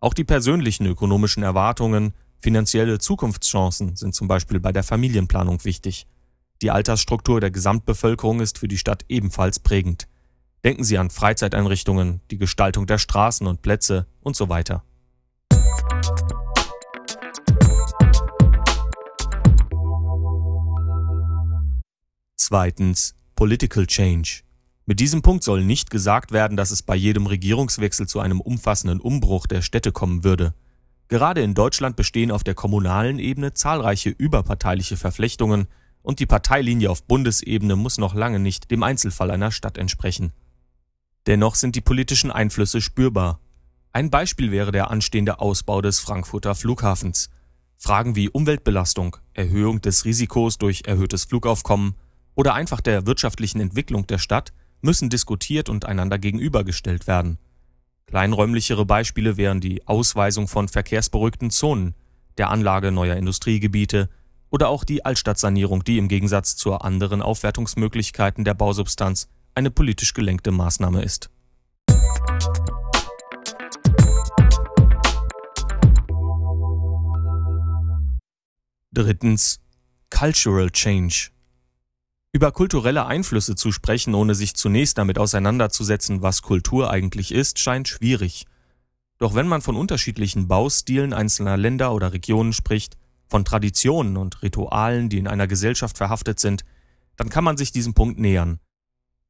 Auch 0.00 0.12
die 0.12 0.24
persönlichen 0.24 0.84
ökonomischen 0.84 1.42
Erwartungen, 1.42 2.12
finanzielle 2.40 2.98
Zukunftschancen 2.98 3.96
sind 3.96 4.14
zum 4.14 4.28
Beispiel 4.28 4.60
bei 4.60 4.72
der 4.72 4.82
Familienplanung 4.82 5.64
wichtig. 5.64 6.06
Die 6.60 6.70
Altersstruktur 6.70 7.40
der 7.40 7.50
Gesamtbevölkerung 7.50 8.40
ist 8.40 8.58
für 8.58 8.68
die 8.68 8.76
Stadt 8.76 9.06
ebenfalls 9.08 9.60
prägend. 9.60 10.08
Denken 10.62 10.84
Sie 10.84 10.98
an 10.98 11.08
Freizeiteinrichtungen, 11.08 12.20
die 12.30 12.36
Gestaltung 12.36 12.86
der 12.86 12.98
Straßen 12.98 13.46
und 13.46 13.62
Plätze 13.62 14.06
und 14.20 14.36
so 14.36 14.50
weiter. 14.50 14.84
Zweitens 22.36 23.14
Political 23.34 23.86
Change. 23.86 24.45
Mit 24.88 25.00
diesem 25.00 25.20
Punkt 25.20 25.42
soll 25.42 25.64
nicht 25.64 25.90
gesagt 25.90 26.30
werden, 26.30 26.56
dass 26.56 26.70
es 26.70 26.80
bei 26.80 26.94
jedem 26.94 27.26
Regierungswechsel 27.26 28.06
zu 28.06 28.20
einem 28.20 28.40
umfassenden 28.40 29.00
Umbruch 29.00 29.48
der 29.48 29.60
Städte 29.60 29.90
kommen 29.90 30.22
würde. 30.22 30.54
Gerade 31.08 31.40
in 31.42 31.54
Deutschland 31.54 31.96
bestehen 31.96 32.30
auf 32.30 32.44
der 32.44 32.54
kommunalen 32.54 33.18
Ebene 33.18 33.52
zahlreiche 33.52 34.10
überparteiliche 34.10 34.96
Verflechtungen 34.96 35.66
und 36.02 36.20
die 36.20 36.26
Parteilinie 36.26 36.88
auf 36.88 37.02
Bundesebene 37.02 37.74
muss 37.74 37.98
noch 37.98 38.14
lange 38.14 38.38
nicht 38.38 38.70
dem 38.70 38.84
Einzelfall 38.84 39.32
einer 39.32 39.50
Stadt 39.50 39.76
entsprechen. 39.76 40.32
Dennoch 41.26 41.56
sind 41.56 41.74
die 41.74 41.80
politischen 41.80 42.30
Einflüsse 42.30 42.80
spürbar. 42.80 43.40
Ein 43.92 44.10
Beispiel 44.10 44.52
wäre 44.52 44.70
der 44.70 44.92
anstehende 44.92 45.40
Ausbau 45.40 45.82
des 45.82 45.98
Frankfurter 45.98 46.54
Flughafens. 46.54 47.28
Fragen 47.76 48.14
wie 48.14 48.28
Umweltbelastung, 48.28 49.16
Erhöhung 49.32 49.80
des 49.80 50.04
Risikos 50.04 50.58
durch 50.58 50.82
erhöhtes 50.86 51.24
Flugaufkommen 51.24 51.96
oder 52.36 52.54
einfach 52.54 52.80
der 52.80 53.04
wirtschaftlichen 53.06 53.60
Entwicklung 53.60 54.06
der 54.06 54.18
Stadt 54.18 54.52
müssen 54.86 55.10
diskutiert 55.10 55.68
und 55.68 55.84
einander 55.84 56.18
gegenübergestellt 56.18 57.06
werden. 57.06 57.38
Kleinräumlichere 58.06 58.86
Beispiele 58.86 59.36
wären 59.36 59.60
die 59.60 59.86
Ausweisung 59.86 60.48
von 60.48 60.68
verkehrsberuhigten 60.68 61.50
Zonen, 61.50 61.94
der 62.38 62.50
Anlage 62.50 62.92
neuer 62.92 63.16
Industriegebiete 63.16 64.08
oder 64.48 64.68
auch 64.68 64.84
die 64.84 65.04
Altstadtsanierung, 65.04 65.82
die 65.82 65.98
im 65.98 66.08
Gegensatz 66.08 66.56
zu 66.56 66.72
anderen 66.74 67.20
Aufwertungsmöglichkeiten 67.20 68.44
der 68.44 68.54
Bausubstanz 68.54 69.28
eine 69.54 69.70
politisch 69.70 70.14
gelenkte 70.14 70.52
Maßnahme 70.52 71.02
ist. 71.02 71.30
Drittens 78.92 79.60
Cultural 80.10 80.70
Change 80.70 81.30
über 82.36 82.52
kulturelle 82.52 83.06
Einflüsse 83.06 83.54
zu 83.54 83.72
sprechen, 83.72 84.14
ohne 84.14 84.34
sich 84.34 84.54
zunächst 84.54 84.98
damit 84.98 85.18
auseinanderzusetzen, 85.18 86.20
was 86.20 86.42
Kultur 86.42 86.90
eigentlich 86.90 87.32
ist, 87.32 87.58
scheint 87.58 87.88
schwierig. 87.88 88.44
Doch 89.16 89.34
wenn 89.34 89.48
man 89.48 89.62
von 89.62 89.74
unterschiedlichen 89.74 90.46
Baustilen 90.46 91.14
einzelner 91.14 91.56
Länder 91.56 91.94
oder 91.94 92.12
Regionen 92.12 92.52
spricht, 92.52 92.98
von 93.26 93.46
Traditionen 93.46 94.18
und 94.18 94.42
Ritualen, 94.42 95.08
die 95.08 95.16
in 95.16 95.28
einer 95.28 95.46
Gesellschaft 95.46 95.96
verhaftet 95.96 96.38
sind, 96.38 96.66
dann 97.16 97.30
kann 97.30 97.42
man 97.42 97.56
sich 97.56 97.72
diesem 97.72 97.94
Punkt 97.94 98.20
nähern. 98.20 98.60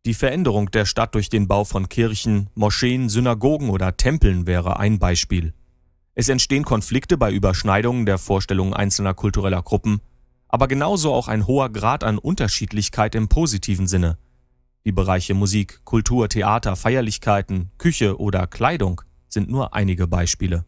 Die 0.04 0.14
Veränderung 0.14 0.72
der 0.72 0.84
Stadt 0.84 1.14
durch 1.14 1.28
den 1.28 1.46
Bau 1.46 1.62
von 1.62 1.88
Kirchen, 1.88 2.50
Moscheen, 2.56 3.08
Synagogen 3.08 3.70
oder 3.70 3.96
Tempeln 3.96 4.48
wäre 4.48 4.80
ein 4.80 4.98
Beispiel. 4.98 5.54
Es 6.16 6.28
entstehen 6.28 6.64
Konflikte 6.64 7.16
bei 7.16 7.30
Überschneidungen 7.30 8.04
der 8.04 8.18
Vorstellungen 8.18 8.74
einzelner 8.74 9.14
kultureller 9.14 9.62
Gruppen 9.62 10.00
aber 10.56 10.68
genauso 10.68 11.12
auch 11.12 11.28
ein 11.28 11.46
hoher 11.46 11.68
Grad 11.68 12.02
an 12.02 12.16
Unterschiedlichkeit 12.16 13.14
im 13.14 13.28
positiven 13.28 13.86
Sinne. 13.86 14.16
Die 14.86 14.92
Bereiche 14.92 15.34
Musik, 15.34 15.84
Kultur, 15.84 16.30
Theater, 16.30 16.76
Feierlichkeiten, 16.76 17.72
Küche 17.76 18.18
oder 18.18 18.46
Kleidung 18.46 19.02
sind 19.28 19.50
nur 19.50 19.74
einige 19.74 20.06
Beispiele. 20.06 20.64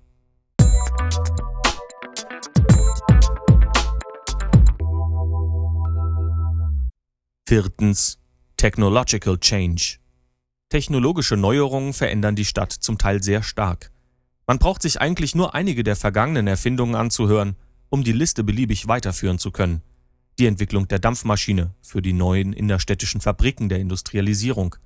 Viertens 7.49 8.19
Technological 8.59 9.39
Change. 9.39 10.01
Technologische 10.69 11.39
Neuerungen 11.39 11.95
verändern 11.95 12.37
die 12.37 12.45
Stadt 12.45 12.73
zum 12.73 12.99
Teil 12.99 13.23
sehr 13.23 13.43
stark. 13.43 13.91
Man 14.47 14.59
braucht 14.59 14.83
sich 14.83 15.01
eigentlich 15.01 15.35
nur 15.35 15.55
einige 15.55 15.83
der 15.83 15.97
vergangenen 15.97 16.47
Erfindungen 16.47 16.95
anzuhören 16.95 17.57
um 17.91 18.05
die 18.05 18.13
Liste 18.13 18.45
beliebig 18.45 18.89
weiterführen 18.89 19.39
zu 19.39 19.51
können. 19.51 19.83
Die 20.39 20.47
Entwicklung 20.47 20.87
der 20.89 20.99
Dampfmaschine 20.99 21.75
für 21.81 22.03
die 22.03 22.13
neuen 22.13 22.53
innerstädtischen 22.53 23.21
Fabriken 23.21 23.69
der 23.69 23.79
Industrialisierung, 23.79 24.77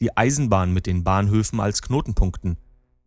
die 0.00 0.16
Eisenbahn 0.16 0.72
mit 0.72 0.86
den 0.86 1.04
Bahnhöfen 1.04 1.60
als 1.60 1.82
Knotenpunkten, 1.82 2.58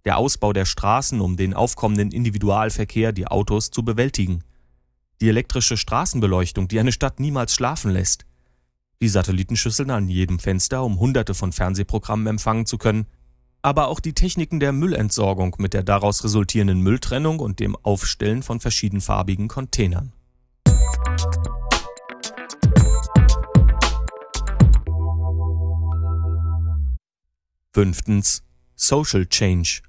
der 0.06 0.18
Ausbau 0.18 0.54
der 0.54 0.66
Straßen, 0.66 1.20
um 1.20 1.36
den 1.36 1.54
aufkommenden 1.54 2.12
Individualverkehr, 2.12 3.12
die 3.12 3.28
Autos 3.28 3.72
zu 3.72 3.84
bewältigen, 3.84 4.44
die 5.22 5.30
elektrische 5.30 5.78
Straßenbeleuchtung, 5.78 6.68
die 6.68 6.80
eine 6.80 6.92
Stadt 6.92 7.20
niemals 7.20 7.54
schlafen 7.54 7.92
lässt, 7.92 8.25
die 9.02 9.08
Satellitenschüsseln 9.08 9.90
an 9.92 10.08
jedem 10.08 10.40
Fenster, 10.40 10.84
um 10.84 11.00
hunderte 11.00 11.34
von 11.34 11.52
Fernsehprogrammen 11.52 12.28
empfangen 12.28 12.66
zu 12.66 12.78
können, 12.78 13.08
aber 13.65 13.88
auch 13.88 14.00
die 14.00 14.13
Techniken 14.13 14.60
der 14.60 14.72
Müllentsorgung 14.72 15.55
mit 15.57 15.74
der 15.74 15.81
daraus 15.81 16.24
resultierenden 16.24 16.81
Mülltrennung 16.81 17.39
und 17.39 17.60
dem 17.60 17.75
Aufstellen 17.75 18.43
von 18.43 18.60
verschiedenfarbigen 18.60 19.48
Containern. 19.48 20.13
Fünftens 27.74 28.43
Social 28.75 29.25
Change. 29.25 29.81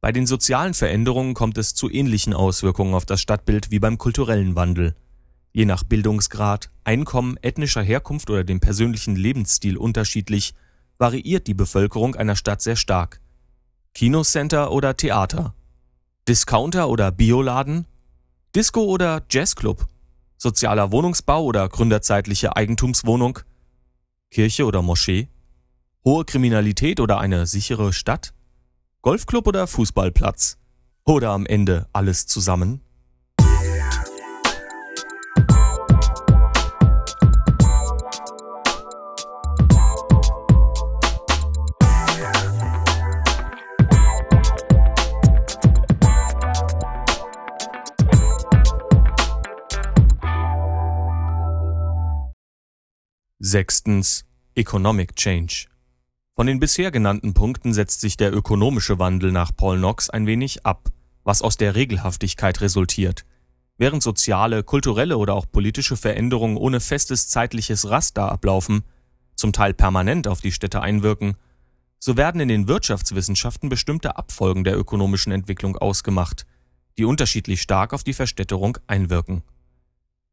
Bei 0.00 0.10
den 0.10 0.26
sozialen 0.26 0.74
Veränderungen 0.74 1.34
kommt 1.34 1.58
es 1.58 1.74
zu 1.74 1.88
ähnlichen 1.88 2.34
Auswirkungen 2.34 2.94
auf 2.94 3.06
das 3.06 3.20
Stadtbild 3.20 3.70
wie 3.70 3.78
beim 3.78 3.98
kulturellen 3.98 4.56
Wandel. 4.56 4.96
Je 5.52 5.64
nach 5.64 5.84
Bildungsgrad, 5.84 6.72
Einkommen, 6.82 7.36
ethnischer 7.40 7.82
Herkunft 7.82 8.30
oder 8.30 8.42
dem 8.42 8.58
persönlichen 8.58 9.14
Lebensstil 9.14 9.76
unterschiedlich, 9.76 10.54
variiert 10.98 11.46
die 11.46 11.54
Bevölkerung 11.54 12.14
einer 12.14 12.36
Stadt 12.36 12.62
sehr 12.62 12.76
stark. 12.76 13.20
Kinocenter 13.94 14.72
oder 14.72 14.96
Theater? 14.96 15.54
Discounter 16.28 16.88
oder 16.88 17.12
Bioladen? 17.12 17.86
Disco 18.54 18.84
oder 18.84 19.22
Jazzclub? 19.30 19.86
Sozialer 20.38 20.92
Wohnungsbau 20.92 21.44
oder 21.44 21.68
gründerzeitliche 21.68 22.56
Eigentumswohnung? 22.56 23.40
Kirche 24.30 24.64
oder 24.64 24.82
Moschee? 24.82 25.28
Hohe 26.04 26.24
Kriminalität 26.24 27.00
oder 27.00 27.18
eine 27.18 27.46
sichere 27.46 27.92
Stadt? 27.92 28.34
Golfclub 29.02 29.46
oder 29.46 29.66
Fußballplatz? 29.66 30.58
Oder 31.04 31.30
am 31.30 31.46
Ende 31.46 31.86
alles 31.92 32.26
zusammen? 32.26 32.80
Sechstens 53.38 54.24
Economic 54.54 55.14
Change. 55.14 55.66
Von 56.36 56.46
den 56.46 56.58
bisher 56.58 56.90
genannten 56.90 57.34
Punkten 57.34 57.74
setzt 57.74 58.00
sich 58.00 58.16
der 58.16 58.34
ökonomische 58.34 58.98
Wandel 58.98 59.30
nach 59.30 59.54
Paul 59.54 59.76
Knox 59.76 60.08
ein 60.08 60.26
wenig 60.26 60.64
ab, 60.64 60.88
was 61.22 61.42
aus 61.42 61.58
der 61.58 61.74
Regelhaftigkeit 61.74 62.62
resultiert. 62.62 63.26
Während 63.76 64.02
soziale, 64.02 64.62
kulturelle 64.62 65.18
oder 65.18 65.34
auch 65.34 65.44
politische 65.52 65.98
Veränderungen 65.98 66.56
ohne 66.56 66.80
festes 66.80 67.28
zeitliches 67.28 67.90
Raster 67.90 68.32
ablaufen, 68.32 68.84
zum 69.34 69.52
Teil 69.52 69.74
permanent 69.74 70.28
auf 70.28 70.40
die 70.40 70.52
Städte 70.52 70.80
einwirken, 70.80 71.36
so 71.98 72.16
werden 72.16 72.40
in 72.40 72.48
den 72.48 72.68
Wirtschaftswissenschaften 72.68 73.68
bestimmte 73.68 74.16
Abfolgen 74.16 74.64
der 74.64 74.78
ökonomischen 74.78 75.32
Entwicklung 75.32 75.76
ausgemacht, 75.76 76.46
die 76.96 77.04
unterschiedlich 77.04 77.60
stark 77.60 77.92
auf 77.92 78.02
die 78.02 78.14
Verstädterung 78.14 78.78
einwirken 78.86 79.42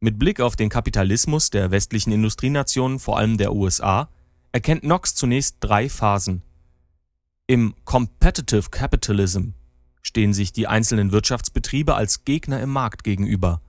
mit 0.03 0.19
Blick 0.19 0.41
auf 0.41 0.57
den 0.57 0.67
Kapitalismus 0.67 1.49
der 1.49 1.71
westlichen 1.71 2.11
Industrienationen, 2.11 2.99
vor 2.99 3.17
allem 3.17 3.37
der 3.37 3.53
USA, 3.53 4.09
erkennt 4.51 4.81
Knox 4.81 5.15
zunächst 5.15 5.55
drei 5.61 5.87
Phasen. 5.87 6.41
Im 7.47 7.73
Competitive 7.85 8.69
Capitalism 8.69 9.51
stehen 10.01 10.33
sich 10.33 10.51
die 10.51 10.67
einzelnen 10.67 11.13
Wirtschaftsbetriebe 11.13 11.95
als 11.95 12.25
Gegner 12.25 12.61
im 12.61 12.69
Markt 12.69 13.05
gegenüber. 13.05 13.61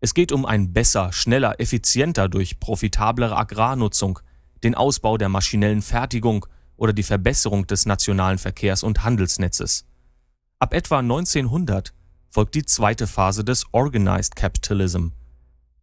Es 0.00 0.12
geht 0.12 0.32
um 0.32 0.44
ein 0.44 0.72
besser, 0.72 1.12
schneller, 1.12 1.60
effizienter 1.60 2.28
durch 2.28 2.58
profitablere 2.58 3.36
Agrarnutzung, 3.36 4.18
den 4.64 4.74
Ausbau 4.74 5.16
der 5.16 5.28
maschinellen 5.28 5.82
Fertigung 5.82 6.46
oder 6.76 6.92
die 6.92 7.04
Verbesserung 7.04 7.68
des 7.68 7.86
nationalen 7.86 8.38
Verkehrs- 8.38 8.82
und 8.82 9.04
Handelsnetzes. 9.04 9.84
Ab 10.58 10.74
etwa 10.74 10.98
1900 10.98 11.94
folgt 12.28 12.56
die 12.56 12.64
zweite 12.64 13.06
Phase 13.06 13.44
des 13.44 13.66
Organized 13.70 14.34
Capitalism– 14.34 15.10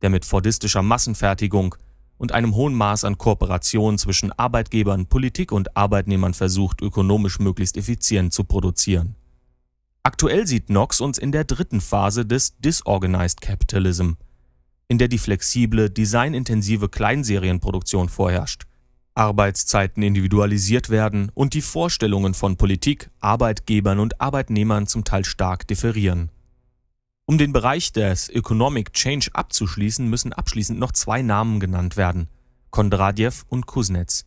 der 0.04 0.10
mit 0.10 0.26
fordistischer 0.26 0.84
Massenfertigung 0.84 1.76
und 2.18 2.34
einem 2.34 2.54
hohen 2.56 2.76
Maß 2.76 3.06
an 3.06 3.18
Kooperation 3.18 3.98
zwischen 3.98 4.32
Arbeitgebern, 4.32 5.08
Politik 5.08 5.52
und 5.52 5.76
Arbeitnehmern 5.76 6.34
versucht, 6.34 6.82
ökonomisch 6.82 7.40
möglichst 7.40 7.78
effizient 7.78 8.34
zu 8.34 8.44
produzieren. 8.44 9.16
Aktuell 10.04 10.46
sieht 10.46 10.68
Knox 10.68 11.00
uns 11.00 11.18
in 11.18 11.32
der 11.32 11.46
dritten 11.46 11.80
Phase 11.80 12.26
des 12.26 12.58
Disorganized 12.58 13.42
Capitalism, 13.42 14.12
in 14.90 14.98
der 14.98 15.08
die 15.08 15.18
flexible, 15.18 15.90
designintensive 15.90 16.90
Kleinserienproduktion 16.90 18.10
vorherrscht, 18.10 18.64
Arbeitszeiten 19.16 20.04
individualisiert 20.04 20.90
werden 20.90 21.32
und 21.34 21.54
die 21.54 21.62
Vorstellungen 21.62 22.34
von 22.34 22.58
Politik, 22.58 23.10
Arbeitgebern 23.22 24.00
und 24.00 24.20
Arbeitnehmern 24.20 24.86
zum 24.86 25.06
Teil 25.06 25.24
stark 25.24 25.66
differieren 25.68 26.30
um 27.26 27.38
den 27.38 27.54
Bereich 27.54 27.94
des 27.94 28.28
Economic 28.28 28.94
Change 28.94 29.30
abzuschließen, 29.34 30.10
müssen 30.10 30.34
abschließend 30.34 30.78
noch 30.78 30.92
zwei 30.92 31.22
Namen 31.22 31.60
genannt 31.60 31.96
werden: 31.96 32.28
Kondratjew 32.70 33.32
und 33.48 33.66
Kuznets. 33.66 34.26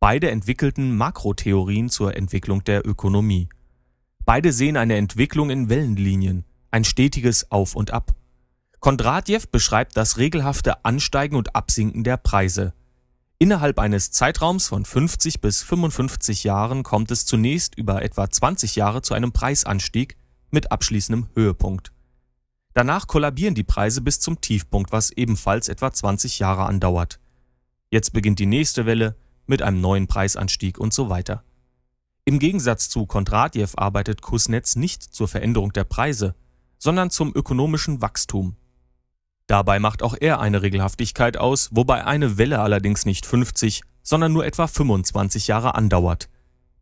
Beide 0.00 0.30
entwickelten 0.30 0.96
Makrotheorien 0.96 1.90
zur 1.90 2.16
Entwicklung 2.16 2.64
der 2.64 2.86
Ökonomie. 2.86 3.48
Beide 4.24 4.52
sehen 4.52 4.76
eine 4.76 4.96
Entwicklung 4.96 5.50
in 5.50 5.68
Wellenlinien, 5.68 6.44
ein 6.70 6.84
stetiges 6.84 7.50
Auf 7.50 7.74
und 7.74 7.90
Ab. 7.90 8.14
Kondratjew 8.80 9.40
beschreibt 9.50 9.96
das 9.96 10.16
regelhafte 10.16 10.84
Ansteigen 10.84 11.36
und 11.36 11.54
Absinken 11.54 12.04
der 12.04 12.16
Preise. 12.16 12.72
Innerhalb 13.38 13.78
eines 13.78 14.10
Zeitraums 14.12 14.68
von 14.68 14.86
50 14.86 15.40
bis 15.40 15.62
55 15.62 16.44
Jahren 16.44 16.82
kommt 16.82 17.10
es 17.10 17.26
zunächst 17.26 17.74
über 17.74 18.02
etwa 18.02 18.30
20 18.30 18.76
Jahre 18.76 19.02
zu 19.02 19.12
einem 19.12 19.32
Preisanstieg 19.32 20.16
mit 20.50 20.70
abschließendem 20.70 21.28
Höhepunkt 21.34 21.93
Danach 22.74 23.06
kollabieren 23.06 23.54
die 23.54 23.62
Preise 23.62 24.00
bis 24.00 24.18
zum 24.18 24.40
Tiefpunkt, 24.40 24.90
was 24.90 25.10
ebenfalls 25.10 25.68
etwa 25.68 25.92
20 25.92 26.40
Jahre 26.40 26.64
andauert. 26.66 27.20
Jetzt 27.90 28.12
beginnt 28.12 28.40
die 28.40 28.46
nächste 28.46 28.84
Welle 28.84 29.16
mit 29.46 29.62
einem 29.62 29.80
neuen 29.80 30.08
Preisanstieg 30.08 30.78
und 30.78 30.92
so 30.92 31.08
weiter. 31.08 31.44
Im 32.24 32.40
Gegensatz 32.40 32.88
zu 32.88 33.06
Kondratjew 33.06 33.68
arbeitet 33.76 34.22
Kuznets 34.22 34.74
nicht 34.74 35.02
zur 35.02 35.28
Veränderung 35.28 35.72
der 35.72 35.84
Preise, 35.84 36.34
sondern 36.78 37.10
zum 37.10 37.32
ökonomischen 37.34 38.02
Wachstum. 38.02 38.56
Dabei 39.46 39.78
macht 39.78 40.02
auch 40.02 40.16
er 40.18 40.40
eine 40.40 40.62
Regelhaftigkeit 40.62 41.36
aus, 41.36 41.68
wobei 41.72 42.04
eine 42.04 42.38
Welle 42.38 42.60
allerdings 42.60 43.06
nicht 43.06 43.24
50, 43.24 43.82
sondern 44.02 44.32
nur 44.32 44.46
etwa 44.46 44.66
25 44.66 45.46
Jahre 45.46 45.76
andauert. 45.76 46.28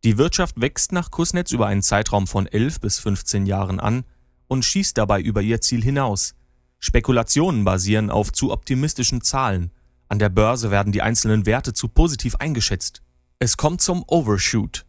Die 0.03 0.17
Wirtschaft 0.17 0.59
wächst 0.59 0.91
nach 0.91 1.11
Kuznets 1.11 1.51
über 1.51 1.67
einen 1.67 1.83
Zeitraum 1.83 2.25
von 2.25 2.47
11 2.47 2.79
bis 2.79 2.99
15 2.99 3.45
Jahren 3.45 3.79
an 3.79 4.05
und 4.53 4.63
schießt 4.63 4.97
dabei 4.97 5.19
über 5.19 5.41
ihr 5.41 5.61
Ziel 5.61 5.83
hinaus. 5.83 6.35
Spekulationen 6.79 7.65
basieren 7.65 8.09
auf 8.09 8.31
zu 8.31 8.51
optimistischen 8.51 9.21
Zahlen. 9.21 9.71
An 10.09 10.19
der 10.19 10.29
Börse 10.29 10.69
werden 10.69 10.93
die 10.93 11.01
einzelnen 11.01 11.45
Werte 11.47 11.73
zu 11.73 11.87
positiv 11.87 12.35
eingeschätzt. 12.35 13.01
Es 13.39 13.57
kommt 13.57 13.81
zum 13.81 14.03
Overshoot. 14.07 14.85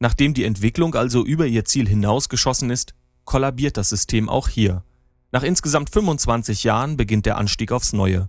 Nachdem 0.00 0.34
die 0.34 0.44
Entwicklung 0.44 0.94
also 0.94 1.24
über 1.24 1.46
ihr 1.46 1.64
Ziel 1.64 1.88
hinausgeschossen 1.88 2.68
ist, 2.68 2.94
kollabiert 3.24 3.78
das 3.78 3.88
System 3.88 4.28
auch 4.28 4.48
hier. 4.48 4.84
Nach 5.32 5.42
insgesamt 5.42 5.88
25 5.88 6.62
Jahren 6.64 6.98
beginnt 6.98 7.24
der 7.24 7.38
Anstieg 7.38 7.72
aufs 7.72 7.94
Neue. 7.94 8.28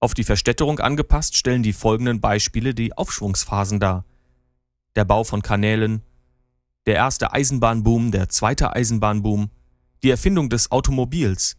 Auf 0.00 0.14
die 0.14 0.24
Verstädterung 0.24 0.80
angepasst 0.80 1.36
stellen 1.36 1.62
die 1.62 1.72
folgenden 1.72 2.20
Beispiele 2.20 2.74
die 2.74 2.92
Aufschwungsphasen 2.92 3.78
dar. 3.78 4.04
Der 4.96 5.04
Bau 5.04 5.22
von 5.22 5.42
Kanälen, 5.42 6.02
der 6.86 6.96
erste 6.96 7.32
Eisenbahnboom, 7.32 8.10
der 8.10 8.28
zweite 8.28 8.74
Eisenbahnboom, 8.74 9.50
die 10.02 10.10
Erfindung 10.10 10.48
des 10.48 10.72
Automobils, 10.72 11.56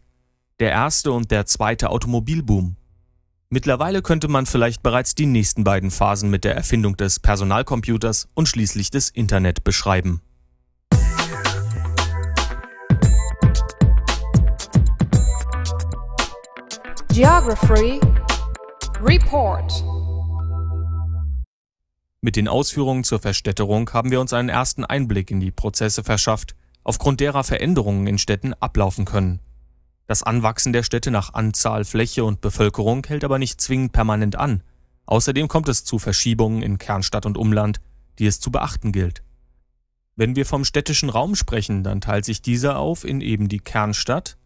der 0.60 0.70
erste 0.70 1.12
und 1.12 1.30
der 1.30 1.46
zweite 1.46 1.88
Automobilboom. 1.88 2.76
Mittlerweile 3.48 4.02
könnte 4.02 4.28
man 4.28 4.44
vielleicht 4.44 4.82
bereits 4.82 5.14
die 5.14 5.24
nächsten 5.24 5.64
beiden 5.64 5.90
Phasen 5.90 6.28
mit 6.28 6.44
der 6.44 6.54
Erfindung 6.54 6.96
des 6.96 7.20
Personalcomputers 7.20 8.28
und 8.34 8.46
schließlich 8.46 8.90
des 8.90 9.08
Internet 9.08 9.64
beschreiben. 9.64 10.20
Geography 17.14 18.00
Report 19.00 19.84
Mit 22.20 22.36
den 22.36 22.48
Ausführungen 22.48 23.04
zur 23.04 23.20
Verstädterung 23.20 23.90
haben 23.92 24.10
wir 24.10 24.20
uns 24.20 24.34
einen 24.34 24.48
ersten 24.50 24.84
Einblick 24.84 25.30
in 25.30 25.40
die 25.40 25.52
Prozesse 25.52 26.02
verschafft, 26.02 26.54
aufgrund 26.84 27.20
derer 27.20 27.42
Veränderungen 27.42 28.06
in 28.06 28.18
Städten 28.18 28.54
ablaufen 28.54 29.04
können. 29.04 29.40
Das 30.06 30.22
Anwachsen 30.22 30.72
der 30.74 30.82
Städte 30.82 31.10
nach 31.10 31.32
Anzahl, 31.32 31.84
Fläche 31.84 32.24
und 32.24 32.42
Bevölkerung 32.42 33.04
hält 33.06 33.24
aber 33.24 33.38
nicht 33.38 33.60
zwingend 33.60 33.92
permanent 33.92 34.36
an. 34.36 34.62
Außerdem 35.06 35.48
kommt 35.48 35.68
es 35.68 35.84
zu 35.84 35.98
Verschiebungen 35.98 36.62
in 36.62 36.78
Kernstadt 36.78 37.26
und 37.26 37.38
Umland, 37.38 37.80
die 38.18 38.26
es 38.26 38.38
zu 38.38 38.50
beachten 38.50 38.92
gilt. 38.92 39.22
Wenn 40.16 40.36
wir 40.36 40.46
vom 40.46 40.64
städtischen 40.64 41.08
Raum 41.08 41.34
sprechen, 41.34 41.82
dann 41.82 42.00
teilt 42.00 42.24
sich 42.24 42.42
dieser 42.42 42.78
auf 42.78 43.04
in 43.04 43.20
eben 43.20 43.48
die 43.48 43.58
Kernstadt. 43.58 44.36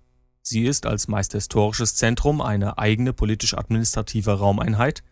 Sie 0.41 0.65
ist 0.65 0.87
als 0.87 1.09
meist 1.09 1.33
historisches 1.33 1.97
Zentrum 1.97 2.41
eine 2.41 2.79
eigene 2.79 3.13
politisch-administrative 3.13 4.39
Raumeinheit. 4.39 5.03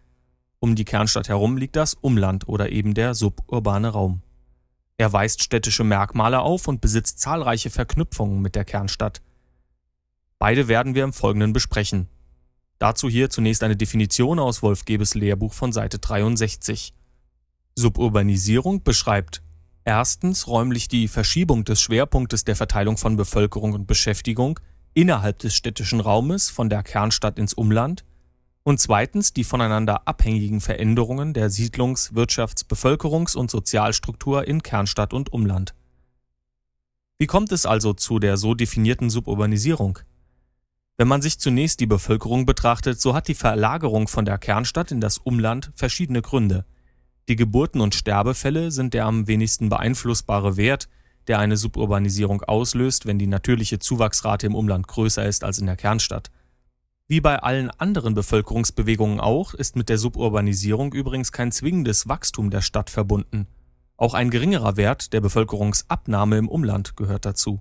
Um 0.60 0.74
die 0.74 0.86
Kernstadt 0.86 1.28
herum 1.28 1.58
liegt 1.58 1.76
das 1.76 1.94
Umland 1.94 2.48
oder 2.48 2.70
eben 2.70 2.94
der 2.94 3.14
suburbane 3.14 3.88
Raum. 3.88 4.22
Er 4.98 5.12
weist 5.12 5.42
städtische 5.42 5.84
Merkmale 5.84 6.40
auf 6.40 6.68
und 6.68 6.80
besitzt 6.80 7.20
zahlreiche 7.20 7.70
Verknüpfungen 7.70 8.40
mit 8.40 8.54
der 8.54 8.64
Kernstadt. 8.64 9.20
Beide 10.38 10.68
werden 10.68 10.94
wir 10.94 11.04
im 11.04 11.12
Folgenden 11.12 11.52
besprechen. 11.52 12.08
Dazu 12.78 13.08
hier 13.08 13.30
zunächst 13.30 13.62
eine 13.62 13.76
Definition 13.76 14.38
aus 14.38 14.62
Wolf 14.62 14.84
Gebes 14.84 15.14
Lehrbuch 15.14 15.52
von 15.52 15.72
Seite 15.72 15.98
63. 15.98 16.94
Suburbanisierung 17.74 18.82
beschreibt 18.82 19.42
erstens 19.84 20.46
räumlich 20.46 20.88
die 20.88 21.08
Verschiebung 21.08 21.64
des 21.64 21.80
Schwerpunktes 21.80 22.44
der 22.44 22.56
Verteilung 22.56 22.96
von 22.96 23.16
Bevölkerung 23.16 23.72
und 23.72 23.86
Beschäftigung 23.86 24.60
innerhalb 24.94 25.38
des 25.38 25.54
städtischen 25.54 26.00
Raumes 26.00 26.48
von 26.48 26.70
der 26.70 26.82
Kernstadt 26.82 27.38
ins 27.38 27.54
Umland 27.54 28.04
und 28.66 28.80
zweitens 28.80 29.32
die 29.32 29.44
voneinander 29.44 30.08
abhängigen 30.08 30.60
Veränderungen 30.60 31.32
der 31.32 31.50
Siedlungs-, 31.50 32.14
Wirtschafts-, 32.14 32.66
Bevölkerungs- 32.66 33.36
und 33.36 33.48
Sozialstruktur 33.48 34.48
in 34.48 34.60
Kernstadt 34.60 35.12
und 35.12 35.32
Umland. 35.32 35.72
Wie 37.16 37.28
kommt 37.28 37.52
es 37.52 37.64
also 37.64 37.92
zu 37.92 38.18
der 38.18 38.36
so 38.36 38.54
definierten 38.54 39.08
Suburbanisierung? 39.08 40.00
Wenn 40.96 41.06
man 41.06 41.22
sich 41.22 41.38
zunächst 41.38 41.78
die 41.78 41.86
Bevölkerung 41.86 42.44
betrachtet, 42.44 43.00
so 43.00 43.14
hat 43.14 43.28
die 43.28 43.36
Verlagerung 43.36 44.08
von 44.08 44.24
der 44.24 44.36
Kernstadt 44.36 44.90
in 44.90 45.00
das 45.00 45.18
Umland 45.18 45.70
verschiedene 45.76 46.20
Gründe. 46.20 46.64
Die 47.28 47.36
Geburten- 47.36 47.80
und 47.80 47.94
Sterbefälle 47.94 48.72
sind 48.72 48.94
der 48.94 49.04
am 49.04 49.28
wenigsten 49.28 49.68
beeinflussbare 49.68 50.56
Wert, 50.56 50.88
der 51.28 51.38
eine 51.38 51.56
Suburbanisierung 51.56 52.42
auslöst, 52.42 53.06
wenn 53.06 53.20
die 53.20 53.28
natürliche 53.28 53.78
Zuwachsrate 53.78 54.44
im 54.44 54.56
Umland 54.56 54.88
größer 54.88 55.24
ist 55.24 55.44
als 55.44 55.60
in 55.60 55.66
der 55.66 55.76
Kernstadt. 55.76 56.32
Wie 57.08 57.20
bei 57.20 57.38
allen 57.38 57.70
anderen 57.70 58.14
Bevölkerungsbewegungen 58.14 59.20
auch, 59.20 59.54
ist 59.54 59.76
mit 59.76 59.88
der 59.88 59.98
Suburbanisierung 59.98 60.92
übrigens 60.92 61.30
kein 61.30 61.52
zwingendes 61.52 62.08
Wachstum 62.08 62.50
der 62.50 62.62
Stadt 62.62 62.90
verbunden. 62.90 63.46
Auch 63.96 64.12
ein 64.12 64.28
geringerer 64.28 64.76
Wert 64.76 65.12
der 65.12 65.20
Bevölkerungsabnahme 65.20 66.36
im 66.36 66.48
Umland 66.48 66.96
gehört 66.96 67.24
dazu. 67.24 67.60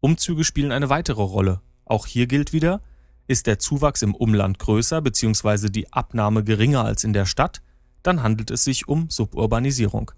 Umzüge 0.00 0.42
spielen 0.42 0.72
eine 0.72 0.88
weitere 0.88 1.22
Rolle. 1.22 1.60
Auch 1.84 2.06
hier 2.06 2.26
gilt 2.26 2.54
wieder, 2.54 2.80
ist 3.28 3.46
der 3.46 3.58
Zuwachs 3.58 4.00
im 4.00 4.14
Umland 4.14 4.58
größer 4.58 5.02
bzw. 5.02 5.68
die 5.68 5.92
Abnahme 5.92 6.42
geringer 6.42 6.84
als 6.84 7.04
in 7.04 7.12
der 7.12 7.26
Stadt, 7.26 7.60
dann 8.02 8.22
handelt 8.22 8.50
es 8.50 8.64
sich 8.64 8.88
um 8.88 9.10
Suburbanisierung. 9.10 10.12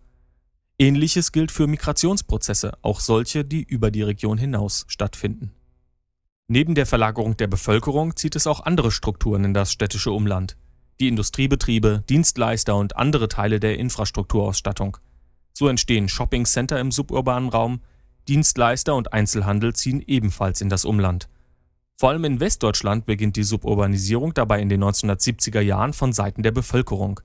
Ähnliches 0.78 1.32
gilt 1.32 1.50
für 1.50 1.66
Migrationsprozesse, 1.66 2.78
auch 2.82 3.00
solche, 3.00 3.44
die 3.44 3.64
über 3.64 3.90
die 3.90 4.02
Region 4.02 4.38
hinaus 4.38 4.84
stattfinden. 4.86 5.52
Neben 6.50 6.74
der 6.74 6.86
Verlagerung 6.86 7.36
der 7.36 7.46
Bevölkerung 7.46 8.16
zieht 8.16 8.34
es 8.34 8.46
auch 8.46 8.60
andere 8.60 8.90
Strukturen 8.90 9.44
in 9.44 9.52
das 9.52 9.70
städtische 9.70 10.12
Umland. 10.12 10.56
Die 10.98 11.08
Industriebetriebe, 11.08 12.02
Dienstleister 12.08 12.74
und 12.74 12.96
andere 12.96 13.28
Teile 13.28 13.60
der 13.60 13.78
Infrastrukturausstattung. 13.78 14.96
So 15.52 15.68
entstehen 15.68 16.08
Shoppingcenter 16.08 16.80
im 16.80 16.90
suburbanen 16.90 17.50
Raum, 17.50 17.82
Dienstleister 18.28 18.94
und 18.94 19.12
Einzelhandel 19.12 19.74
ziehen 19.74 20.02
ebenfalls 20.06 20.62
in 20.62 20.70
das 20.70 20.86
Umland. 20.86 21.28
Vor 21.96 22.08
allem 22.08 22.24
in 22.24 22.40
Westdeutschland 22.40 23.04
beginnt 23.04 23.36
die 23.36 23.42
Suburbanisierung 23.42 24.32
dabei 24.32 24.60
in 24.60 24.70
den 24.70 24.82
1970er 24.82 25.60
Jahren 25.60 25.92
von 25.92 26.14
Seiten 26.14 26.42
der 26.42 26.52
Bevölkerung. 26.52 27.20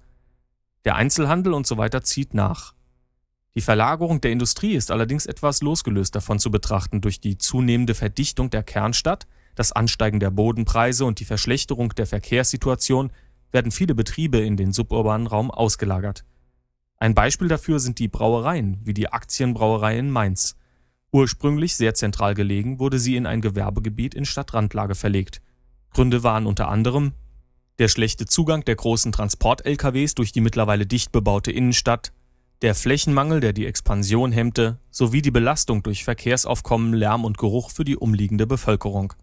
Der 0.84 0.96
Einzelhandel 0.96 1.54
und 1.54 1.66
so 1.66 1.78
weiter 1.78 2.04
zieht 2.04 2.34
nach. 2.34 2.74
Die 3.56 3.62
Verlagerung 3.62 4.20
der 4.20 4.32
Industrie 4.32 4.74
ist 4.74 4.90
allerdings 4.90 5.28
etwas 5.28 5.62
losgelöst 5.62 6.16
davon 6.16 6.40
zu 6.40 6.50
betrachten 6.50 7.02
durch 7.02 7.20
die 7.20 7.38
zunehmende 7.38 7.94
Verdichtung 7.94 8.50
der 8.50 8.64
Kernstadt, 8.64 9.28
das 9.54 9.72
Ansteigen 9.72 10.20
der 10.20 10.32
Bodenpreise 10.32 11.06
und 11.06 11.20
die 11.20 11.26
Verschlechterung 11.26 11.90
der 11.90 12.08
Verkehrssituation 12.08 13.12
werden 13.52 13.72
viele 13.72 13.94
Betriebe 13.94 14.40
in 14.40 14.58
den 14.58 14.74
suburbanen 14.74 15.28
Raum 15.28 15.52
ausgelagert. 15.52 16.26
Ein 16.98 17.14
Beispiel 17.14 17.48
dafür 17.48 17.80
sind 17.80 18.00
die 18.00 18.08
Brauereien, 18.08 18.80
wie 18.84 18.96
die 18.96 19.10
Aktienbrauerei 19.10 20.00
in 20.00 20.10
Mainz. 20.10 20.56
Ursprünglich 21.12 21.76
sehr 21.76 21.94
zentral 21.94 22.34
gelegen, 22.34 22.80
wurde 22.80 22.98
sie 22.98 23.16
in 23.16 23.28
ein 23.28 23.42
Gewerbegebiet 23.42 24.16
in 24.16 24.26
Stadtrandlage 24.26 24.96
verlegt. 24.96 25.42
Gründe 25.92 26.24
waren 26.24 26.48
unter 26.48 26.70
anderem 26.70 27.14
der 27.78 27.88
schlechte 27.88 28.26
Zugang 28.26 28.64
der 28.66 28.76
großen 28.76 29.12
Transport-LKWs 29.12 30.16
durch 30.16 30.32
die 30.32 30.42
mittlerweile 30.42 30.88
dicht 30.88 31.12
bebaute 31.12 31.52
Innenstadt, 31.52 32.13
der 32.64 32.76
Flächenmangel, 32.76 33.42
der 33.42 33.52
die 33.52 33.66
Expansion 33.66 34.32
hemmte, 34.32 34.80
sowie 34.90 35.22
die 35.22 35.32
Belastung 35.32 35.84
durch 35.84 36.06
Verkehrsaufkommen, 36.06 36.94
Lärm 36.94 37.26
und 37.26 37.38
Geruch 37.38 37.70
für 37.70 37.84
die 37.84 37.98
umliegende 37.98 38.48
Bevölkerung. 38.48 39.14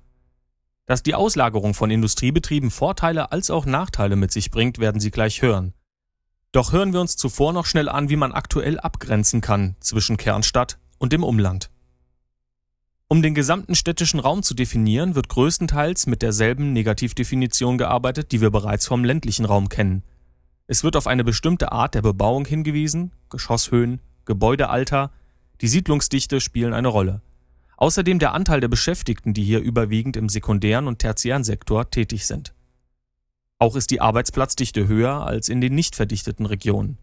Dass 0.84 1.02
die 1.02 1.14
Auslagerung 1.14 1.72
von 1.72 1.90
Industriebetrieben 1.90 2.70
Vorteile 2.70 3.32
als 3.32 3.50
auch 3.50 3.64
Nachteile 3.64 4.16
mit 4.16 4.30
sich 4.30 4.50
bringt, 4.50 4.78
werden 4.78 5.00
Sie 5.00 5.10
gleich 5.10 5.40
hören. 5.40 5.72
Doch 6.52 6.72
hören 6.72 6.92
wir 6.92 7.00
uns 7.00 7.16
zuvor 7.16 7.54
noch 7.54 7.64
schnell 7.64 7.88
an, 7.88 8.10
wie 8.10 8.16
man 8.16 8.32
aktuell 8.32 8.78
abgrenzen 8.78 9.40
kann 9.40 9.76
zwischen 9.80 10.18
Kernstadt 10.18 10.78
und 10.98 11.14
dem 11.14 11.24
Umland. 11.24 11.70
Um 13.08 13.22
den 13.22 13.34
gesamten 13.34 13.74
städtischen 13.74 14.20
Raum 14.20 14.42
zu 14.42 14.52
definieren, 14.52 15.14
wird 15.14 15.30
größtenteils 15.30 16.06
mit 16.06 16.20
derselben 16.20 16.74
Negativdefinition 16.74 17.78
gearbeitet, 17.78 18.32
die 18.32 18.42
wir 18.42 18.50
bereits 18.50 18.86
vom 18.86 19.02
ländlichen 19.02 19.46
Raum 19.46 19.70
kennen. 19.70 20.02
Es 20.70 20.84
wird 20.84 20.94
auf 20.94 21.08
eine 21.08 21.24
bestimmte 21.24 21.72
Art 21.72 21.96
der 21.96 22.02
Bebauung 22.02 22.46
hingewiesen, 22.46 23.10
Geschosshöhen, 23.28 24.00
Gebäudealter, 24.24 25.10
die 25.60 25.66
Siedlungsdichte 25.66 26.40
spielen 26.40 26.74
eine 26.74 26.86
Rolle. 26.86 27.22
Außerdem 27.76 28.20
der 28.20 28.34
Anteil 28.34 28.60
der 28.60 28.68
Beschäftigten, 28.68 29.34
die 29.34 29.42
hier 29.42 29.58
überwiegend 29.58 30.16
im 30.16 30.28
sekundären 30.28 30.86
und 30.86 31.00
tertiären 31.00 31.42
Sektor 31.42 31.90
tätig 31.90 32.24
sind. 32.24 32.54
Auch 33.58 33.74
ist 33.74 33.90
die 33.90 34.00
Arbeitsplatzdichte 34.00 34.86
höher 34.86 35.26
als 35.26 35.48
in 35.48 35.60
den 35.60 35.74
nicht 35.74 35.96
verdichteten 35.96 36.46
Regionen. 36.46 36.98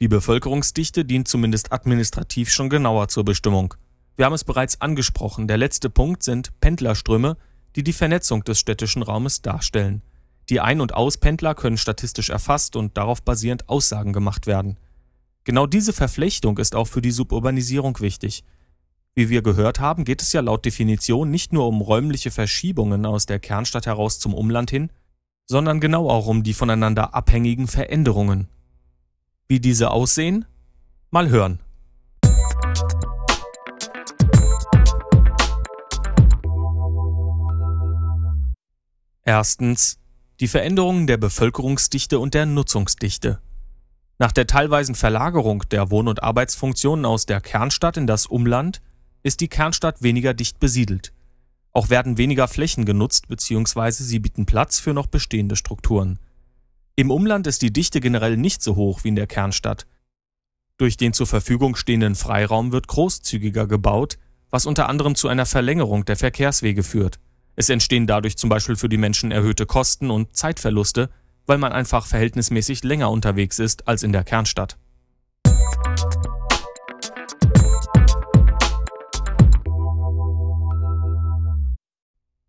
Die 0.00 0.08
Bevölkerungsdichte 0.08 1.04
dient 1.04 1.28
zumindest 1.28 1.74
administrativ 1.74 2.48
schon 2.48 2.70
genauer 2.70 3.08
zur 3.08 3.26
Bestimmung. 3.26 3.74
Wir 4.16 4.24
haben 4.24 4.32
es 4.32 4.44
bereits 4.44 4.80
angesprochen, 4.80 5.46
der 5.46 5.58
letzte 5.58 5.90
Punkt 5.90 6.22
sind 6.22 6.58
Pendlerströme, 6.62 7.36
die 7.76 7.84
die 7.84 7.92
Vernetzung 7.92 8.44
des 8.44 8.58
städtischen 8.58 9.02
Raumes 9.02 9.42
darstellen. 9.42 10.00
Die 10.50 10.60
Ein- 10.60 10.80
und 10.80 10.94
Auspendler 10.94 11.54
können 11.54 11.78
statistisch 11.78 12.30
erfasst 12.30 12.76
und 12.76 12.96
darauf 12.96 13.22
basierend 13.22 13.68
Aussagen 13.68 14.12
gemacht 14.12 14.46
werden. 14.46 14.78
Genau 15.44 15.66
diese 15.66 15.92
Verflechtung 15.92 16.58
ist 16.58 16.74
auch 16.74 16.86
für 16.86 17.02
die 17.02 17.10
Suburbanisierung 17.10 17.98
wichtig. 18.00 18.44
Wie 19.14 19.28
wir 19.28 19.42
gehört 19.42 19.80
haben, 19.80 20.04
geht 20.04 20.22
es 20.22 20.32
ja 20.32 20.40
laut 20.40 20.64
Definition 20.64 21.30
nicht 21.30 21.52
nur 21.52 21.68
um 21.68 21.80
räumliche 21.80 22.30
Verschiebungen 22.30 23.06
aus 23.06 23.26
der 23.26 23.38
Kernstadt 23.38 23.86
heraus 23.86 24.18
zum 24.18 24.34
Umland 24.34 24.70
hin, 24.70 24.90
sondern 25.46 25.80
genau 25.80 26.10
auch 26.10 26.26
um 26.26 26.42
die 26.42 26.54
voneinander 26.54 27.14
abhängigen 27.14 27.68
Veränderungen. 27.68 28.48
Wie 29.46 29.60
diese 29.60 29.90
aussehen? 29.90 30.46
Mal 31.10 31.28
hören. 31.28 31.60
Erstens 39.22 39.98
die 40.40 40.48
Veränderungen 40.48 41.06
der 41.06 41.16
Bevölkerungsdichte 41.16 42.18
und 42.18 42.34
der 42.34 42.46
Nutzungsdichte. 42.46 43.40
Nach 44.18 44.32
der 44.32 44.46
teilweisen 44.46 44.94
Verlagerung 44.94 45.64
der 45.70 45.90
Wohn- 45.90 46.08
und 46.08 46.22
Arbeitsfunktionen 46.22 47.04
aus 47.04 47.26
der 47.26 47.40
Kernstadt 47.40 47.96
in 47.96 48.06
das 48.06 48.26
Umland 48.26 48.80
ist 49.22 49.40
die 49.40 49.48
Kernstadt 49.48 50.02
weniger 50.02 50.34
dicht 50.34 50.60
besiedelt. 50.60 51.12
Auch 51.72 51.90
werden 51.90 52.18
weniger 52.18 52.46
Flächen 52.46 52.84
genutzt 52.84 53.28
bzw. 53.28 53.90
sie 53.90 54.18
bieten 54.20 54.46
Platz 54.46 54.78
für 54.78 54.92
noch 54.92 55.06
bestehende 55.06 55.56
Strukturen. 55.56 56.18
Im 56.96 57.10
Umland 57.10 57.46
ist 57.48 57.62
die 57.62 57.72
Dichte 57.72 58.00
generell 58.00 58.36
nicht 58.36 58.62
so 58.62 58.76
hoch 58.76 59.02
wie 59.02 59.08
in 59.08 59.16
der 59.16 59.26
Kernstadt. 59.26 59.86
Durch 60.76 60.96
den 60.96 61.12
zur 61.12 61.26
Verfügung 61.26 61.74
stehenden 61.74 62.14
Freiraum 62.14 62.72
wird 62.72 62.86
großzügiger 62.88 63.66
gebaut, 63.66 64.18
was 64.50 64.66
unter 64.66 64.88
anderem 64.88 65.16
zu 65.16 65.26
einer 65.26 65.46
Verlängerung 65.46 66.04
der 66.04 66.16
Verkehrswege 66.16 66.84
führt. 66.84 67.18
Es 67.56 67.68
entstehen 67.68 68.06
dadurch 68.06 68.36
zum 68.36 68.50
Beispiel 68.50 68.76
für 68.76 68.88
die 68.88 68.96
Menschen 68.96 69.30
erhöhte 69.30 69.64
Kosten 69.66 70.10
und 70.10 70.34
Zeitverluste, 70.34 71.08
weil 71.46 71.58
man 71.58 71.72
einfach 71.72 72.06
verhältnismäßig 72.06 72.82
länger 72.82 73.10
unterwegs 73.10 73.58
ist 73.58 73.86
als 73.86 74.02
in 74.02 74.12
der 74.12 74.24
Kernstadt. 74.24 74.76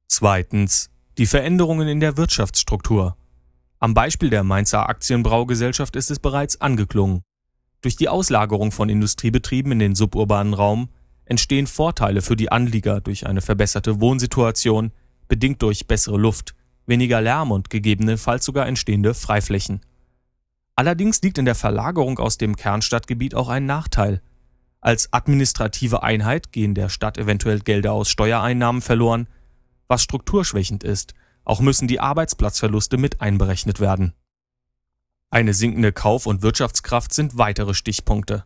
Zweitens. 0.08 0.89
Die 1.18 1.28
Veränderungen 1.28 1.88
in 1.88 2.00
der 2.00 2.18
Wirtschaftsstruktur. 2.18 3.15
Am 3.80 3.94
Beispiel 3.94 4.30
der 4.30 4.44
Mainzer 4.44 4.89
Aktienbraugesellschaft 4.89 5.96
ist 5.96 6.12
es 6.12 6.20
bereits 6.20 6.60
angeklungen. 6.60 7.22
Durch 7.82 7.96
die 7.96 8.10
Auslagerung 8.10 8.72
von 8.72 8.89
Industriebetrieben 8.89 9.72
in 9.74 9.80
den 9.80 9.96
suburbanen 9.96 10.54
Raum 10.54 10.89
entstehen 11.26 11.68
Vorteile 11.68 12.22
für 12.22 12.36
die 12.36 12.52
Anlieger 12.52 13.02
durch 13.02 13.28
eine 13.28 13.42
verbesserte 13.42 14.00
Wohnsituation, 14.00 14.92
bedingt 15.28 15.62
durch 15.62 15.88
bessere 15.88 16.18
Luft, 16.18 16.56
weniger 16.86 17.22
Lärm 17.22 17.52
und 17.52 17.70
gegebenenfalls 17.70 18.46
sogar 18.46 18.68
entstehende 18.68 19.14
Freiflächen. 19.14 19.82
Allerdings 20.76 21.22
liegt 21.22 21.38
in 21.38 21.46
der 21.46 21.56
Verlagerung 21.56 22.20
aus 22.20 22.38
dem 22.38 22.56
Kernstadtgebiet 22.56 23.34
auch 23.34 23.50
ein 23.50 23.66
Nachteil. 23.66 24.22
Als 24.82 25.12
administrative 25.14 26.04
Einheit 26.04 26.52
gehen 26.52 26.76
der 26.76 26.90
Stadt 26.90 27.18
eventuell 27.18 27.60
Gelder 27.60 27.94
aus 27.94 28.10
Steuereinnahmen 28.10 28.82
verloren, 28.82 29.28
was 29.88 30.04
strukturschwächend 30.04 30.84
ist. 30.84 31.14
Auch 31.44 31.60
müssen 31.60 31.88
die 31.88 32.00
Arbeitsplatzverluste 32.00 32.98
mit 32.98 33.22
einberechnet 33.22 33.80
werden. 33.80 34.14
Eine 35.30 35.54
sinkende 35.54 35.92
Kauf- 35.92 36.28
und 36.28 36.42
Wirtschaftskraft 36.42 37.14
sind 37.14 37.38
weitere 37.38 37.74
Stichpunkte. 37.74 38.46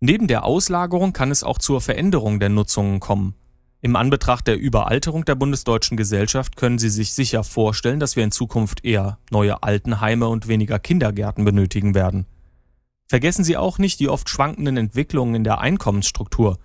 Neben 0.00 0.26
der 0.26 0.44
Auslagerung 0.44 1.12
kann 1.12 1.30
es 1.30 1.42
auch 1.42 1.58
zur 1.58 1.80
Veränderung 1.80 2.38
der 2.38 2.50
Nutzungen 2.50 3.00
kommen. 3.00 3.34
Im 3.80 3.96
Anbetracht 3.96 4.46
der 4.46 4.58
Überalterung 4.58 5.24
der 5.24 5.36
bundesdeutschen 5.36 5.96
Gesellschaft 5.96 6.56
können 6.56 6.78
Sie 6.78 6.88
sich 6.88 7.12
sicher 7.12 7.44
vorstellen, 7.44 8.00
dass 8.00 8.16
wir 8.16 8.24
in 8.24 8.32
Zukunft 8.32 8.84
eher 8.84 9.18
neue 9.30 9.62
Altenheime 9.62 10.28
und 10.28 10.48
weniger 10.48 10.78
Kindergärten 10.78 11.44
benötigen 11.44 11.94
werden. 11.94 12.26
Vergessen 13.06 13.44
Sie 13.44 13.56
auch 13.56 13.78
nicht 13.78 14.00
die 14.00 14.08
oft 14.08 14.28
schwankenden 14.28 14.76
Entwicklungen 14.76 15.34
in 15.34 15.44
der 15.44 15.60
Einkommensstruktur, 15.60 16.58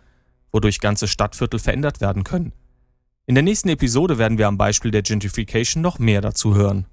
wodurch 0.51 0.79
ganze 0.79 1.07
Stadtviertel 1.07 1.59
verändert 1.59 2.01
werden 2.01 2.23
können. 2.23 2.51
In 3.27 3.35
der 3.35 3.43
nächsten 3.43 3.69
Episode 3.69 4.17
werden 4.17 4.37
wir 4.37 4.47
am 4.47 4.57
Beispiel 4.57 4.91
der 4.91 5.03
Gentrification 5.03 5.81
noch 5.81 5.99
mehr 5.99 6.21
dazu 6.21 6.55
hören. 6.55 6.87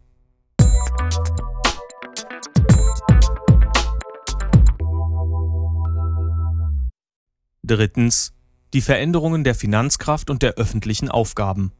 Drittens 7.68 8.33
die 8.72 8.81
Veränderungen 8.81 9.44
der 9.44 9.54
Finanzkraft 9.54 10.31
und 10.31 10.40
der 10.40 10.54
öffentlichen 10.54 11.11
Aufgaben. 11.11 11.72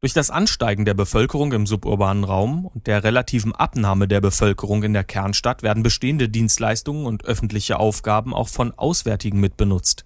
Durch 0.00 0.12
das 0.12 0.30
Ansteigen 0.30 0.84
der 0.84 0.94
Bevölkerung 0.94 1.52
im 1.52 1.66
suburbanen 1.66 2.24
Raum 2.24 2.66
und 2.66 2.88
der 2.88 3.04
relativen 3.04 3.54
Abnahme 3.54 4.08
der 4.08 4.20
Bevölkerung 4.20 4.82
in 4.82 4.92
der 4.92 5.04
Kernstadt 5.04 5.62
werden 5.62 5.84
bestehende 5.84 6.28
Dienstleistungen 6.28 7.06
und 7.06 7.24
öffentliche 7.26 7.78
Aufgaben 7.78 8.34
auch 8.34 8.48
von 8.48 8.72
Auswärtigen 8.72 9.38
mitbenutzt. 9.38 10.04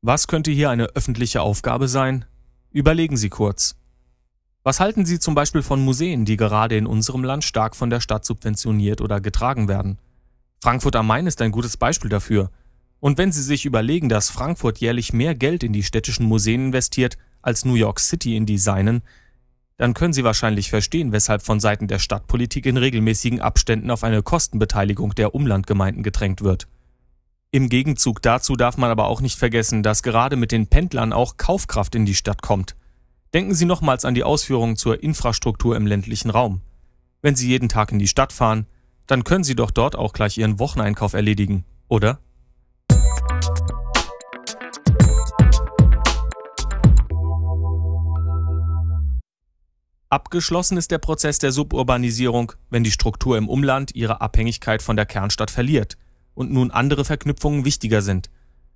Was 0.00 0.26
könnte 0.26 0.52
hier 0.52 0.70
eine 0.70 0.86
öffentliche 0.94 1.42
Aufgabe 1.42 1.86
sein? 1.86 2.24
Überlegen 2.70 3.18
Sie 3.18 3.28
kurz. 3.28 3.76
Was 4.62 4.80
halten 4.80 5.04
Sie 5.04 5.18
zum 5.18 5.34
Beispiel 5.34 5.62
von 5.62 5.84
Museen, 5.84 6.24
die 6.24 6.38
gerade 6.38 6.78
in 6.78 6.86
unserem 6.86 7.24
Land 7.24 7.44
stark 7.44 7.76
von 7.76 7.90
der 7.90 8.00
Stadt 8.00 8.24
subventioniert 8.24 9.02
oder 9.02 9.20
getragen 9.20 9.68
werden? 9.68 9.98
Frankfurt 10.62 10.96
am 10.96 11.06
Main 11.08 11.26
ist 11.26 11.42
ein 11.42 11.52
gutes 11.52 11.76
Beispiel 11.76 12.08
dafür. 12.08 12.50
Und 13.00 13.18
wenn 13.18 13.32
Sie 13.32 13.42
sich 13.42 13.64
überlegen, 13.64 14.08
dass 14.08 14.30
Frankfurt 14.30 14.78
jährlich 14.78 15.12
mehr 15.12 15.34
Geld 15.34 15.62
in 15.62 15.72
die 15.72 15.82
städtischen 15.82 16.26
Museen 16.26 16.66
investiert 16.66 17.16
als 17.42 17.64
New 17.64 17.74
York 17.74 18.00
City 18.00 18.36
in 18.36 18.46
die 18.46 18.58
seinen, 18.58 19.02
dann 19.76 19.94
können 19.94 20.12
Sie 20.12 20.24
wahrscheinlich 20.24 20.70
verstehen, 20.70 21.12
weshalb 21.12 21.42
von 21.42 21.60
Seiten 21.60 21.86
der 21.86 22.00
Stadtpolitik 22.00 22.66
in 22.66 22.76
regelmäßigen 22.76 23.40
Abständen 23.40 23.92
auf 23.92 24.02
eine 24.02 24.22
Kostenbeteiligung 24.22 25.14
der 25.14 25.34
Umlandgemeinden 25.34 26.02
gedrängt 26.02 26.42
wird. 26.42 26.66
Im 27.52 27.68
Gegenzug 27.68 28.20
dazu 28.20 28.56
darf 28.56 28.76
man 28.76 28.90
aber 28.90 29.06
auch 29.06 29.20
nicht 29.20 29.38
vergessen, 29.38 29.82
dass 29.82 30.02
gerade 30.02 30.36
mit 30.36 30.52
den 30.52 30.66
Pendlern 30.66 31.12
auch 31.12 31.36
Kaufkraft 31.36 31.94
in 31.94 32.04
die 32.04 32.16
Stadt 32.16 32.42
kommt. 32.42 32.74
Denken 33.32 33.54
Sie 33.54 33.64
nochmals 33.64 34.04
an 34.04 34.14
die 34.14 34.24
Ausführungen 34.24 34.76
zur 34.76 35.02
Infrastruktur 35.02 35.76
im 35.76 35.86
ländlichen 35.86 36.30
Raum. 36.30 36.60
Wenn 37.22 37.36
Sie 37.36 37.48
jeden 37.48 37.68
Tag 37.68 37.92
in 37.92 37.98
die 37.98 38.08
Stadt 38.08 38.32
fahren, 38.32 38.66
dann 39.06 39.24
können 39.24 39.44
Sie 39.44 39.54
doch 39.54 39.70
dort 39.70 39.96
auch 39.96 40.12
gleich 40.12 40.36
Ihren 40.38 40.58
Wocheneinkauf 40.58 41.14
erledigen, 41.14 41.64
oder? 41.88 42.18
Abgeschlossen 50.10 50.78
ist 50.78 50.90
der 50.90 50.96
Prozess 50.96 51.38
der 51.38 51.52
Suburbanisierung, 51.52 52.52
wenn 52.70 52.82
die 52.82 52.90
Struktur 52.90 53.36
im 53.36 53.46
Umland 53.46 53.94
ihre 53.94 54.22
Abhängigkeit 54.22 54.80
von 54.80 54.96
der 54.96 55.04
Kernstadt 55.04 55.50
verliert 55.50 55.98
und 56.34 56.50
nun 56.50 56.70
andere 56.70 57.04
Verknüpfungen 57.04 57.66
wichtiger 57.66 58.00
sind. 58.00 58.30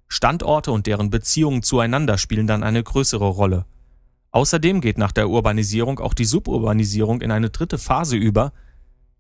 Standorte 0.09 0.73
und 0.73 0.87
deren 0.87 1.09
Beziehungen 1.09 1.63
zueinander 1.63 2.19
spielen 2.19 2.47
dann 2.47 2.63
eine 2.63 2.83
größere 2.83 3.29
Rolle. 3.29 3.65
Außerdem 4.31 4.83
geht 4.83 4.99
nach 4.99 5.13
der 5.13 5.31
Urbanisierung 5.31 6.01
auch 6.01 6.13
die 6.13 6.27
Suburbanisierung 6.27 7.23
in 7.23 7.31
eine 7.31 7.49
dritte 7.49 7.79
Phase 7.79 8.17
über, 8.17 8.53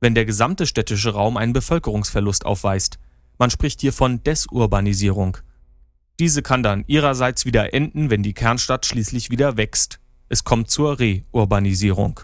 wenn 0.01 0.15
der 0.15 0.27
gesamte 0.27 0.67
städtische 0.67 1.15
Raum 1.15 1.39
einen 1.39 1.55
Bevölkerungsverlust 1.55 2.45
aufweist. 2.45 2.99
Man 3.39 3.49
spricht 3.49 3.81
hier 3.81 3.95
von 3.95 4.23
Desurbanisierung. 4.23 5.39
Diese 6.21 6.43
kann 6.43 6.63
dann 6.63 6.85
ihrerseits 6.87 7.47
wieder 7.47 7.73
enden, 7.73 8.11
wenn 8.11 8.23
die 8.23 8.35
Kernstadt 8.35 8.85
schließlich 8.85 9.31
wieder 9.31 9.57
wächst. 9.57 10.02
Es 10.33 10.45
kommt 10.45 10.71
zur 10.71 10.97
Reurbanisierung. 10.99 12.21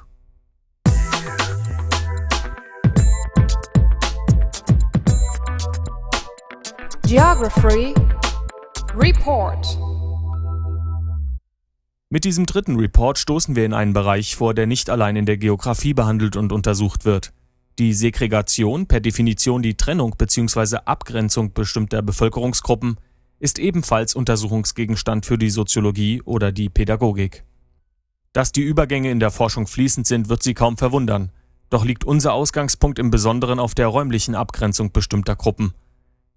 Geography 7.07 7.93
Report 8.97 9.79
Mit 12.09 12.25
diesem 12.25 12.47
dritten 12.47 12.77
Report 12.77 13.19
stoßen 13.19 13.55
wir 13.55 13.67
in 13.67 13.75
einen 13.75 13.93
Bereich 13.93 14.37
vor, 14.37 14.55
der 14.55 14.67
nicht 14.67 14.89
allein 14.89 15.17
in 15.17 15.27
der 15.27 15.37
Geografie 15.37 15.93
behandelt 15.93 16.37
und 16.37 16.51
untersucht 16.51 17.05
wird. 17.05 17.35
Die 17.79 17.93
Segregation, 17.93 18.87
per 18.87 19.01
Definition 19.01 19.61
die 19.61 19.77
Trennung 19.77 20.15
bzw. 20.17 20.79
Abgrenzung 20.87 21.53
bestimmter 21.53 22.01
Bevölkerungsgruppen, 22.01 22.97
ist 23.39 23.59
ebenfalls 23.59 24.15
Untersuchungsgegenstand 24.15 25.27
für 25.27 25.37
die 25.37 25.51
Soziologie 25.51 26.23
oder 26.23 26.53
die 26.53 26.71
Pädagogik. 26.71 27.45
Dass 28.39 28.53
die 28.53 28.63
Übergänge 28.63 29.11
in 29.11 29.19
der 29.19 29.33
Forschung 29.33 29.67
fließend 29.67 30.07
sind, 30.07 30.29
wird 30.29 30.45
Sie 30.45 30.55
kaum 30.55 30.77
verwundern. 30.77 31.33
Doch 31.71 31.85
liegt 31.85 32.05
unser 32.05 32.35
Ausgangspunkt 32.35 33.01
im 33.01 33.11
Besonderen 33.11 33.59
auf 33.59 33.75
der 33.75 33.89
räumlichen 33.89 34.37
Abgrenzung 34.37 34.93
bestimmter 34.93 35.35
Gruppen. 35.35 35.75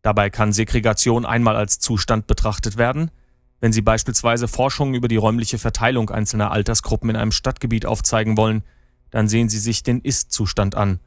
Dabei 0.02 0.32
kann 0.32 0.52
Segregation 0.52 1.28
einmal 1.28 1.56
als 1.56 1.78
Zustand 1.78 2.26
betrachtet 2.26 2.78
werden, 2.78 3.12
wenn 3.60 3.72
Sie 3.72 3.84
beispielsweise 3.84 4.48
Forschungen 4.48 4.96
über 4.96 5.08
die 5.08 5.18
räumliche 5.18 5.60
Verteilung 5.60 6.10
einzelner 6.10 6.50
Altersgruppen 6.50 7.12
in 7.12 7.16
einem 7.16 7.32
Stadtgebiet 7.32 7.86
aufzeigen 7.86 8.36
wollen, 8.36 8.64
dann 9.12 9.28
sehen 9.28 9.50
Sie 9.50 9.60
sich 9.60 9.84
den 9.84 10.02
Ist-Zustand 10.02 10.74
an. 10.74 11.00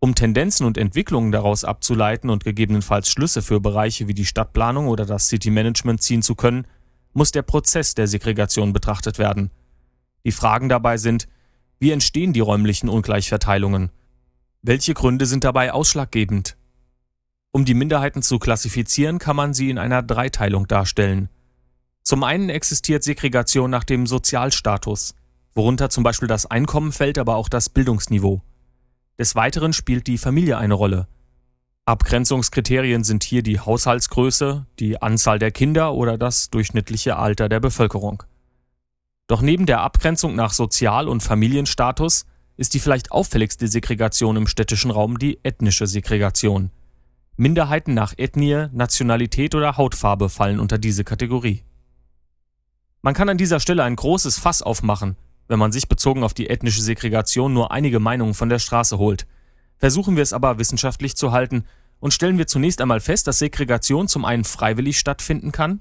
Um 0.00 0.16
Tendenzen 0.16 0.66
und 0.66 0.78
Entwicklungen 0.78 1.30
daraus 1.30 1.62
abzuleiten 1.62 2.28
und 2.28 2.42
gegebenenfalls 2.42 3.08
Schlüsse 3.08 3.42
für 3.42 3.60
Bereiche 3.60 4.08
wie 4.08 4.14
die 4.14 4.26
Stadtplanung 4.26 4.88
oder 4.88 5.06
das 5.06 5.28
City 5.28 5.52
Management 5.52 6.02
ziehen 6.02 6.22
zu 6.22 6.34
können, 6.34 6.66
muss 7.12 7.30
der 7.30 7.42
Prozess 7.42 7.94
der 7.94 8.08
Segregation 8.08 8.72
betrachtet 8.72 9.20
werden. 9.20 9.52
Die 10.24 10.32
Fragen 10.32 10.68
dabei 10.68 10.96
sind, 10.96 11.28
wie 11.78 11.90
entstehen 11.90 12.32
die 12.32 12.40
räumlichen 12.40 12.88
Ungleichverteilungen? 12.88 13.90
Welche 14.62 14.94
Gründe 14.94 15.26
sind 15.26 15.44
dabei 15.44 15.72
ausschlaggebend? 15.72 16.56
Um 17.52 17.64
die 17.64 17.74
Minderheiten 17.74 18.22
zu 18.22 18.38
klassifizieren, 18.38 19.18
kann 19.18 19.34
man 19.34 19.54
sie 19.54 19.70
in 19.70 19.78
einer 19.78 20.02
Dreiteilung 20.02 20.68
darstellen. 20.68 21.30
Zum 22.02 22.22
einen 22.22 22.48
existiert 22.48 23.02
Segregation 23.02 23.70
nach 23.70 23.84
dem 23.84 24.06
Sozialstatus, 24.06 25.14
worunter 25.54 25.90
zum 25.90 26.04
Beispiel 26.04 26.28
das 26.28 26.46
Einkommen 26.46 26.92
fällt, 26.92 27.18
aber 27.18 27.36
auch 27.36 27.48
das 27.48 27.68
Bildungsniveau. 27.68 28.42
Des 29.18 29.34
Weiteren 29.34 29.72
spielt 29.72 30.06
die 30.06 30.18
Familie 30.18 30.58
eine 30.58 30.74
Rolle. 30.74 31.08
Abgrenzungskriterien 31.86 33.04
sind 33.04 33.24
hier 33.24 33.42
die 33.42 33.58
Haushaltsgröße, 33.58 34.66
die 34.78 35.02
Anzahl 35.02 35.38
der 35.38 35.50
Kinder 35.50 35.94
oder 35.94 36.18
das 36.18 36.50
durchschnittliche 36.50 37.16
Alter 37.16 37.48
der 37.48 37.60
Bevölkerung. 37.60 38.22
Doch 39.30 39.42
neben 39.42 39.64
der 39.64 39.82
Abgrenzung 39.82 40.34
nach 40.34 40.52
Sozial- 40.52 41.06
und 41.06 41.22
Familienstatus 41.22 42.26
ist 42.56 42.74
die 42.74 42.80
vielleicht 42.80 43.12
auffälligste 43.12 43.68
Segregation 43.68 44.36
im 44.36 44.48
städtischen 44.48 44.90
Raum 44.90 45.20
die 45.20 45.38
ethnische 45.44 45.86
Segregation. 45.86 46.72
Minderheiten 47.36 47.94
nach 47.94 48.12
Ethnie, 48.16 48.66
Nationalität 48.72 49.54
oder 49.54 49.76
Hautfarbe 49.76 50.30
fallen 50.30 50.58
unter 50.58 50.78
diese 50.78 51.04
Kategorie. 51.04 51.62
Man 53.02 53.14
kann 53.14 53.28
an 53.28 53.38
dieser 53.38 53.60
Stelle 53.60 53.84
ein 53.84 53.94
großes 53.94 54.36
Fass 54.36 54.62
aufmachen, 54.62 55.14
wenn 55.46 55.60
man 55.60 55.70
sich 55.70 55.86
bezogen 55.86 56.24
auf 56.24 56.34
die 56.34 56.50
ethnische 56.50 56.82
Segregation 56.82 57.52
nur 57.52 57.70
einige 57.70 58.00
Meinungen 58.00 58.34
von 58.34 58.48
der 58.48 58.58
Straße 58.58 58.98
holt. 58.98 59.28
Versuchen 59.76 60.16
wir 60.16 60.24
es 60.24 60.32
aber 60.32 60.58
wissenschaftlich 60.58 61.14
zu 61.14 61.30
halten 61.30 61.66
und 62.00 62.12
stellen 62.12 62.36
wir 62.36 62.48
zunächst 62.48 62.80
einmal 62.80 62.98
fest, 62.98 63.28
dass 63.28 63.38
Segregation 63.38 64.08
zum 64.08 64.24
einen 64.24 64.42
freiwillig 64.42 64.98
stattfinden 64.98 65.52
kann, 65.52 65.78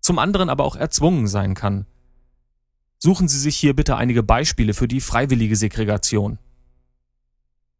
zum 0.00 0.18
anderen 0.18 0.48
aber 0.48 0.64
auch 0.64 0.74
erzwungen 0.74 1.28
sein 1.28 1.54
kann. 1.54 1.86
Suchen 3.04 3.26
Sie 3.26 3.40
sich 3.40 3.56
hier 3.56 3.74
bitte 3.74 3.96
einige 3.96 4.22
Beispiele 4.22 4.74
für 4.74 4.86
die 4.86 5.00
freiwillige 5.00 5.56
Segregation. 5.56 6.38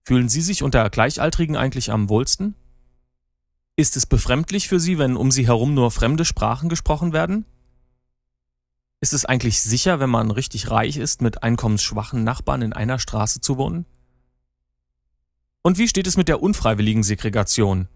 Fühlen 0.03 0.29
Sie 0.29 0.41
sich 0.41 0.65
unter 0.65 0.91
Gleichaltrigen 0.91 1.55
eigentlich 1.55 1.93
am 1.93 2.09
wohlsten? 2.09 2.57
Ist 3.77 3.97
es 3.97 4.05
befremdlich 4.05 4.67
für 4.67 4.81
Sie, 4.81 4.99
wenn 4.99 5.17
um 5.17 5.31
Sie 5.31 5.47
herum 5.47 5.75
nur 5.75 5.93
fremde 5.93 6.25
Sprachen 6.25 6.69
gesprochen 6.69 7.13
werden? 7.13 7.45
Ist 9.01 9.13
es 9.13 9.25
eigentlich 9.25 9.61
sicher, 9.61 10.01
wenn 10.01 10.11
man 10.11 10.33
richtig 10.33 10.73
reich 10.73 10.97
ist, 10.97 11.23
mit 11.23 11.45
einkommensschwachen 11.45 12.25
Nachbarn 12.25 12.63
in 12.63 12.73
einer 12.73 12.99
Straße 12.99 13.41
zu 13.41 13.59
wohnen? 13.59 13.87
Und 15.63 15.79
wie 15.79 15.87
steht 15.87 16.09
es 16.09 16.17
mit 16.17 16.27
der 16.27 16.43
unfreiwilligen 16.43 17.05
Segregation? 17.05 17.87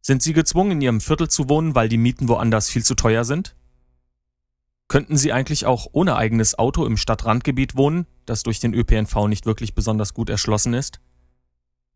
Sind 0.00 0.22
Sie 0.22 0.32
gezwungen, 0.32 0.70
in 0.70 0.80
Ihrem 0.80 1.00
Viertel 1.00 1.26
zu 1.26 1.48
wohnen, 1.48 1.74
weil 1.74 1.88
die 1.88 1.98
Mieten 1.98 2.28
woanders 2.28 2.70
viel 2.70 2.84
zu 2.84 2.94
teuer 2.94 3.24
sind? 3.24 3.56
Könnten 4.90 5.16
Sie 5.16 5.32
eigentlich 5.32 5.66
auch 5.66 5.86
ohne 5.92 6.16
eigenes 6.16 6.58
Auto 6.58 6.84
im 6.84 6.96
Stadtrandgebiet 6.96 7.76
wohnen, 7.76 8.08
das 8.26 8.42
durch 8.42 8.58
den 8.58 8.74
ÖPNV 8.74 9.28
nicht 9.28 9.46
wirklich 9.46 9.72
besonders 9.72 10.14
gut 10.14 10.28
erschlossen 10.28 10.74
ist? 10.74 10.98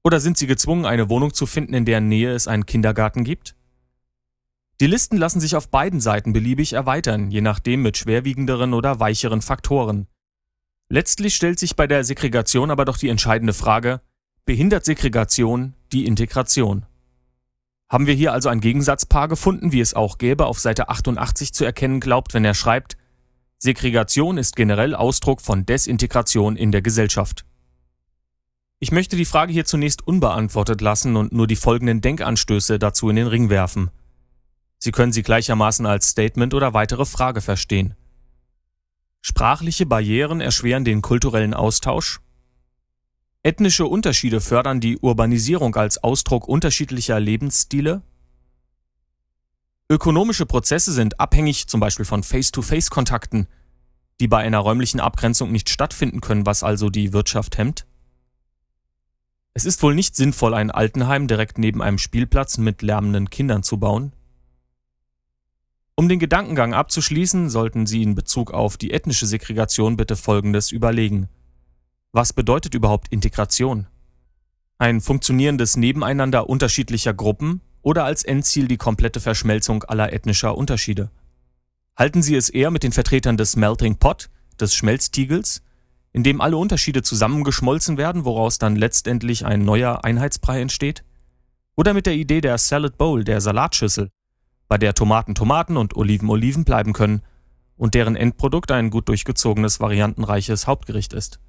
Oder 0.05 0.21
sind 0.21 0.39
Sie 0.39 0.47
gezwungen, 0.47 0.87
eine 0.87 1.09
Wohnung 1.09 1.35
zu 1.35 1.47
finden, 1.47 1.75
in 1.75 1.87
deren 1.87 2.07
Nähe 2.07 2.31
es 2.31 2.47
einen 2.47 2.67
Kindergarten 2.67 3.25
gibt? 3.25 3.57
Die 4.81 4.87
Listen 4.87 5.17
lassen 5.17 5.41
sich 5.41 5.57
auf 5.57 5.71
beiden 5.71 6.01
Seiten 6.01 6.33
beliebig 6.33 6.75
erweitern, 6.75 7.33
je 7.33 7.41
nachdem 7.41 7.83
mit 7.83 7.97
schwerwiegenderen 7.97 8.73
oder 8.73 9.01
weicheren 9.01 9.43
Faktoren. 9.43 10.07
Letztlich 10.89 11.35
stellt 11.35 11.59
sich 11.59 11.75
bei 11.75 11.89
der 11.89 12.05
Segregation 12.05 12.71
aber 12.71 12.85
doch 12.85 12.97
die 12.97 13.09
entscheidende 13.09 13.55
Frage, 13.55 14.03
behindert 14.45 14.85
Segregation 14.85 15.75
die 15.91 16.07
Integration? 16.07 16.87
Haben 17.89 18.07
wir 18.07 18.15
hier 18.15 18.33
also 18.33 18.49
ein 18.49 18.61
Gegensatzpaar 18.61 19.29
gefunden, 19.29 19.73
wie 19.73 19.81
es 19.81 19.95
auch 19.95 20.19
gäbe, 20.19 20.47
auf 20.47 20.59
Seite 20.59 20.89
88 20.89 21.53
zu 21.53 21.65
erkennen 21.65 22.01
glaubt, 22.01 22.35
wenn 22.35 22.45
er 22.45 22.55
schreibt, 22.55 22.97
Segregation 23.59 24.37
ist 24.37 24.57
generell 24.57 24.95
Ausdruck 24.95 25.41
von 25.41 25.65
Desintegration 25.65 26.57
in 26.57 26.73
der 26.73 26.83
Gesellschaft. 26.83 27.45
Ich 28.79 28.93
möchte 28.93 29.17
die 29.17 29.25
Frage 29.25 29.53
hier 29.53 29.65
zunächst 29.65 30.07
unbeantwortet 30.07 30.81
lassen 30.81 31.17
und 31.17 31.33
nur 31.33 31.47
die 31.47 31.57
folgenden 31.57 32.01
Denkanstöße 32.01 32.79
dazu 32.79 33.09
in 33.09 33.17
den 33.17 33.27
Ring 33.27 33.49
werfen. 33.49 33.91
Sie 34.79 34.91
können 34.91 35.13
sie 35.13 35.23
gleichermaßen 35.23 35.87
als 35.87 36.09
Statement 36.09 36.53
oder 36.53 36.75
weitere 36.75 37.07
Frage 37.07 37.41
verstehen. 37.41 37.95
Sprachliche 39.23 39.87
Barrieren 39.87 40.43
erschweren 40.43 40.85
den 40.85 41.01
kulturellen 41.01 41.55
Austausch. 41.55 42.21
Ethnische 43.47 43.85
Unterschiede 43.85 44.41
fördern 44.41 44.81
die 44.81 44.97
Urbanisierung 44.97 45.77
als 45.77 46.03
Ausdruck 46.03 46.49
unterschiedlicher 46.49 47.21
Lebensstile. 47.21 48.01
Ökonomische 49.91 50.47
Prozesse 50.47 50.93
sind 50.93 51.21
abhängig 51.21 51.67
zum 51.67 51.79
Beispiel 51.79 52.07
von 52.07 52.23
Face-to-Face-Kontakten, 52.23 53.47
die 54.19 54.29
bei 54.29 54.39
einer 54.39 54.61
räumlichen 54.61 54.99
Abgrenzung 54.99 55.53
nicht 55.53 55.69
stattfinden 55.69 56.23
können, 56.23 56.47
was 56.47 56.63
also 56.63 56.89
die 56.89 57.13
Wirtschaft 57.13 57.59
hemmt. 57.59 57.87
Es 59.53 59.67
ist 59.67 59.83
wohl 59.83 59.95
nicht 59.95 60.17
sinnvoll, 60.17 60.55
ein 60.55 60.71
Altenheim 60.71 61.29
direkt 61.29 61.59
neben 61.59 61.83
einem 61.83 61.99
Spielplatz 61.99 62.57
mit 62.57 62.81
lärmenden 62.81 63.29
Kindern 63.29 63.63
zu 63.63 63.79
bauen. 63.79 64.15
Um 65.97 66.09
den 66.09 66.19
Gedankengang 66.19 66.73
abzuschließen, 66.73 67.51
sollten 67.51 67.85
Sie 67.85 68.03
in 68.03 68.15
Bezug 68.15 68.53
auf 68.53 68.79
die 68.79 68.93
ethnische 68.93 69.27
Segregation 69.27 69.99
bitte 69.99 70.17
Folgendes 70.17 70.73
überlegen. 70.73 71.29
Was 72.15 72.33
bedeutet 72.33 72.75
überhaupt 72.75 73.09
Integration? 73.09 73.89
Ein 74.79 75.01
funktionierendes 75.01 75.77
Nebeneinander 75.77 76.49
unterschiedlicher 76.49 77.13
Gruppen 77.13 77.61
oder 77.83 78.05
als 78.05 78.23
Endziel 78.23 78.69
die 78.69 78.77
komplette 78.77 79.19
Verschmelzung 79.19 79.83
aller 79.83 80.13
ethnischer 80.13 80.57
Unterschiede? 80.57 81.11
Halten 81.97 82.23
Sie 82.23 82.37
es 82.37 82.51
eher 82.51 82.71
mit 82.71 82.85
den 82.85 82.93
Vertretern 82.93 83.37
des 83.37 83.57
Melting 83.57 83.97
Pot, 83.97 84.31
des 84.61 84.77
Schmelztiegels, 84.77 85.65
in 86.13 86.23
dem 86.23 86.41
alle 86.41 86.57
Unterschiede 86.57 87.03
zusammengeschmolzen 87.03 87.97
werden, 87.97 88.25
woraus 88.25 88.59
dann 88.59 88.77
letztendlich 88.77 89.45
ein 89.45 89.65
neuer 89.65 90.05
Einheitsbrei 90.05 90.61
entsteht? 90.61 91.03
Oder 91.75 91.95
mit 91.95 92.07
der 92.07 92.15
Idee 92.15 92.41
der 92.41 92.59
Salad 92.59 92.97
Bowl, 92.97 93.25
der 93.25 93.41
Salatschüssel, 93.41 94.13
bei 94.69 94.79
der 94.79 94.95
Tomaten 94.95 95.35
Tomaten 95.35 95.77
und 95.77 95.97
Oliven 95.97 96.29
Oliven 96.31 96.65
bleiben 96.65 96.93
können 96.93 97.23
und 97.77 97.95
deren 97.95 98.15
Endprodukt 98.15 98.71
ein 98.71 98.91
gut 98.91 99.09
durchgezogenes, 99.09 99.81
variantenreiches 99.81 100.69
Hauptgericht 100.69 101.13
ist? 101.13 101.41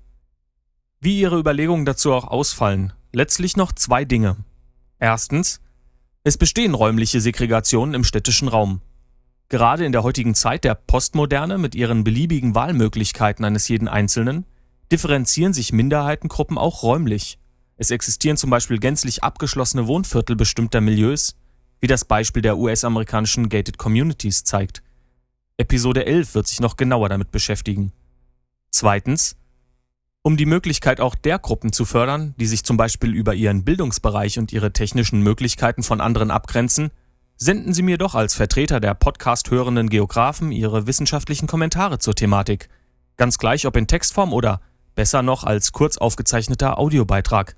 Wie 1.05 1.19
Ihre 1.19 1.37
Überlegungen 1.37 1.85
dazu 1.85 2.13
auch 2.13 2.23
ausfallen, 2.23 2.91
letztlich 3.11 3.55
noch 3.55 3.71
zwei 3.73 4.05
Dinge. 4.05 4.37
Erstens, 4.97 5.61
es 6.23 6.35
bestehen 6.35 6.73
räumliche 6.73 7.21
Segregationen 7.21 7.93
im 7.93 8.03
städtischen 8.03 8.47
Raum. 8.47 8.81
Gerade 9.47 9.85
in 9.85 9.91
der 9.91 10.01
heutigen 10.01 10.33
Zeit 10.33 10.63
der 10.63 10.73
Postmoderne 10.73 11.59
mit 11.59 11.75
ihren 11.75 12.03
beliebigen 12.03 12.55
Wahlmöglichkeiten 12.55 13.45
eines 13.45 13.67
jeden 13.67 13.87
Einzelnen 13.87 14.47
differenzieren 14.91 15.53
sich 15.53 15.71
Minderheitengruppen 15.71 16.57
auch 16.57 16.81
räumlich. 16.81 17.37
Es 17.77 17.91
existieren 17.91 18.37
zum 18.37 18.49
Beispiel 18.49 18.79
gänzlich 18.79 19.23
abgeschlossene 19.23 19.85
Wohnviertel 19.85 20.35
bestimmter 20.35 20.81
Milieus, 20.81 21.35
wie 21.81 21.87
das 21.87 22.05
Beispiel 22.05 22.41
der 22.41 22.57
US-amerikanischen 22.57 23.49
Gated 23.49 23.77
Communities 23.77 24.43
zeigt. 24.43 24.81
Episode 25.57 26.07
11 26.07 26.33
wird 26.33 26.47
sich 26.47 26.61
noch 26.61 26.77
genauer 26.77 27.09
damit 27.09 27.29
beschäftigen. 27.29 27.91
Zweitens, 28.71 29.37
um 30.25 30.37
die 30.37 30.47
Möglichkeit 30.47 31.01
auch 31.01 31.13
der 31.13 31.37
Gruppen 31.37 31.71
zu 31.71 31.85
fördern, 31.85 32.33
die 32.39 32.47
sich 32.47 32.63
zum 32.63 32.77
Beispiel 32.77 33.13
über 33.13 33.35
ihren 33.35 33.63
Bildungsbereich 33.63 34.39
und 34.39 34.51
ihre 34.51 34.73
technischen 34.73 35.21
Möglichkeiten 35.21 35.83
von 35.83 36.01
anderen 36.01 36.31
abgrenzen, 36.31 36.89
senden 37.35 37.75
Sie 37.75 37.83
mir 37.83 37.99
doch 37.99 38.15
als 38.15 38.33
Vertreter 38.33 38.79
der 38.79 38.95
Podcast 38.95 39.51
hörenden 39.51 39.87
Geografen 39.87 40.51
Ihre 40.51 40.87
wissenschaftlichen 40.87 41.45
Kommentare 41.45 41.99
zur 41.99 42.15
Thematik. 42.15 42.69
Ganz 43.17 43.37
gleich 43.37 43.67
ob 43.67 43.77
in 43.77 43.85
Textform 43.85 44.33
oder 44.33 44.61
besser 44.95 45.21
noch 45.21 45.43
als 45.43 45.73
kurz 45.73 45.99
aufgezeichneter 45.99 46.79
Audiobeitrag. 46.79 47.55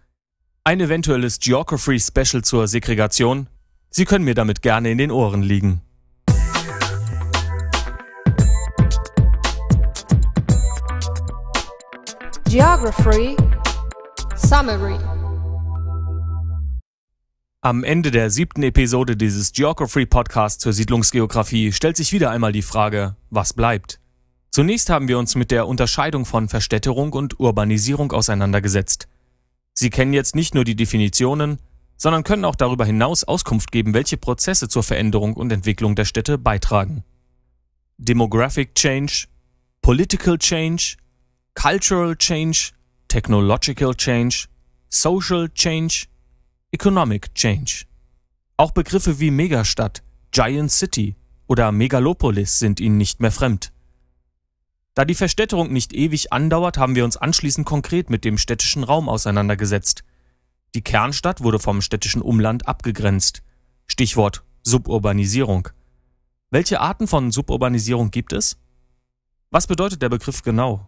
Ein 0.66 0.82
eventuelles 0.82 1.40
Geography 1.40 2.02
Special 2.02 2.44
zur 2.44 2.68
Segregation. 2.68 3.48
Sie 3.92 4.04
können 4.04 4.26
mir 4.26 4.36
damit 4.36 4.62
gerne 4.62 4.92
in 4.92 4.98
den 4.98 5.12
Ohren 5.12 5.42
liegen. 5.42 5.84
Geography 12.50 13.36
Summary 14.38 14.98
Am 17.60 17.84
Ende 17.84 18.10
der 18.10 18.30
siebten 18.30 18.64
Episode 18.64 19.18
dieses 19.18 19.52
Geography 19.52 20.06
Podcasts 20.06 20.64
zur 20.64 20.72
Siedlungsgeografie 20.72 21.74
stellt 21.74 21.98
sich 21.98 22.14
wieder 22.14 22.32
einmal 22.32 22.54
die 22.54 22.62
Frage, 22.62 23.18
was 23.30 23.52
bleibt? 23.52 24.00
Zunächst 24.50 24.90
haben 24.90 25.10
wir 25.10 25.20
uns 25.20 25.36
mit 25.36 25.52
der 25.52 25.68
Unterscheidung 25.68 26.24
von 26.24 26.48
Verstädterung 26.48 27.12
und 27.12 27.38
Urbanisierung 27.38 28.14
auseinandergesetzt. 28.14 29.10
Sie 29.74 29.90
kennen 29.90 30.14
jetzt 30.14 30.34
nicht 30.34 30.56
nur 30.56 30.64
die 30.64 30.78
Definitionen, 30.78 31.60
sondern 31.98 32.24
können 32.24 32.46
auch 32.46 32.56
darüber 32.56 32.86
hinaus 32.86 33.26
Auskunft 33.26 33.74
geben, 33.74 33.94
welche 33.94 34.16
Prozesse 34.16 34.70
zur 34.70 34.84
Veränderung 34.84 35.34
und 35.34 35.52
Entwicklung 35.52 35.96
der 35.96 36.06
Städte 36.06 36.38
beitragen. 36.38 37.04
Demographic 37.98 38.74
Change, 38.74 39.26
Political 39.82 40.38
Change, 40.38 40.96
Cultural 41.60 42.16
Change, 42.16 42.72
Technological 43.08 43.96
Change, 43.96 44.46
Social 44.90 45.50
Change, 45.50 46.06
Economic 46.72 47.34
Change. 47.34 47.86
Auch 48.58 48.70
Begriffe 48.70 49.20
wie 49.20 49.32
Megastadt, 49.32 50.04
Giant 50.30 50.72
City 50.72 51.16
oder 51.48 51.72
Megalopolis 51.72 52.60
sind 52.60 52.80
ihnen 52.80 53.00
nicht 53.00 53.22
mehr 53.22 53.32
fremd. 53.32 53.74
Da 54.94 55.04
die 55.04 55.16
Verstädterung 55.16 55.74
nicht 55.74 55.94
ewig 55.94 56.32
andauert, 56.32 56.78
haben 56.78 56.94
wir 56.94 57.04
uns 57.04 57.18
anschließend 57.18 57.66
konkret 57.66 58.12
mit 58.12 58.24
dem 58.24 58.38
städtischen 58.38 58.84
Raum 58.84 59.10
auseinandergesetzt. 59.10 60.04
Die 60.76 60.84
Kernstadt 60.84 61.42
wurde 61.42 61.58
vom 61.58 61.82
städtischen 61.82 62.22
Umland 62.22 62.68
abgegrenzt. 62.68 63.42
Stichwort 63.88 64.44
Suburbanisierung. 64.62 65.70
Welche 66.52 66.82
Arten 66.82 67.08
von 67.08 67.32
Suburbanisierung 67.32 68.12
gibt 68.12 68.32
es? 68.32 68.60
Was 69.50 69.66
bedeutet 69.66 70.04
der 70.04 70.10
Begriff 70.10 70.44
genau? 70.44 70.88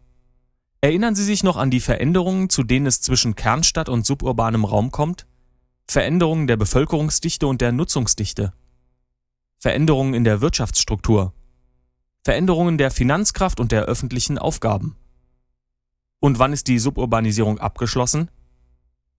Erinnern 0.81 1.13
Sie 1.13 1.25
sich 1.25 1.43
noch 1.43 1.57
an 1.57 1.71
die 1.71 1.81
Veränderungen, 1.81 2.49
zu 2.49 2.63
denen 2.63 2.85
es 2.85 3.01
zwischen 3.01 3.35
Kernstadt 3.35 3.89
und 3.89 4.05
suburbanem 4.05 4.63
Raum 4.63 4.91
kommt? 4.91 5.27
Veränderungen 5.87 6.47
der 6.47 6.55
Bevölkerungsdichte 6.55 7.47
und 7.47 7.59
der 7.59 7.73
Nutzungsdichte. 7.73 8.53
Veränderungen 9.57 10.13
in 10.13 10.23
der 10.23 10.39
Wirtschaftsstruktur. 10.39 11.33
Veränderungen 12.23 12.77
der 12.77 12.91
Finanzkraft 12.91 13.59
und 13.59 13.73
der 13.73 13.83
öffentlichen 13.83 14.37
Aufgaben. 14.37 14.95
Und 16.21 16.39
wann 16.39 16.53
ist 16.53 16.67
die 16.67 16.79
Suburbanisierung 16.79 17.59
abgeschlossen? 17.59 18.31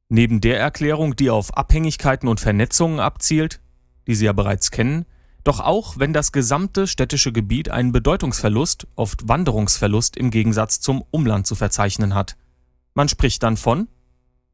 Neben 0.08 0.40
der 0.40 0.58
Erklärung, 0.58 1.14
die 1.14 1.28
auf 1.28 1.54
Abhängigkeiten 1.56 2.28
und 2.28 2.40
Vernetzungen 2.40 3.00
abzielt, 3.00 3.60
die 4.06 4.14
Sie 4.14 4.24
ja 4.24 4.32
bereits 4.32 4.70
kennen, 4.70 5.04
doch 5.44 5.60
auch, 5.60 5.98
wenn 5.98 6.12
das 6.12 6.32
gesamte 6.32 6.86
städtische 6.86 7.32
Gebiet 7.32 7.70
einen 7.70 7.92
Bedeutungsverlust, 7.92 8.86
oft 8.96 9.28
Wanderungsverlust 9.28 10.16
im 10.16 10.30
Gegensatz 10.30 10.80
zum 10.80 11.02
Umland 11.10 11.46
zu 11.46 11.54
verzeichnen 11.54 12.14
hat. 12.14 12.36
Man 12.94 13.08
spricht 13.08 13.42
dann 13.42 13.56
von 13.56 13.88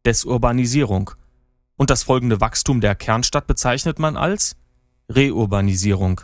Desurbanisierung. 0.04 1.10
Und 1.76 1.90
das 1.90 2.04
folgende 2.04 2.40
Wachstum 2.40 2.80
der 2.80 2.94
Kernstadt 2.94 3.46
bezeichnet 3.46 3.98
man 3.98 4.16
als 4.16 4.56
Reurbanisierung. 5.10 6.22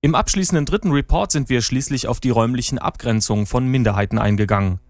Im 0.00 0.14
abschließenden 0.14 0.64
dritten 0.64 0.92
Report 0.92 1.30
sind 1.30 1.50
wir 1.50 1.60
schließlich 1.60 2.08
auf 2.08 2.20
die 2.20 2.30
räumlichen 2.30 2.78
Abgrenzungen 2.78 3.44
von 3.44 3.66
Minderheiten 3.66 4.18
eingegangen. 4.18 4.80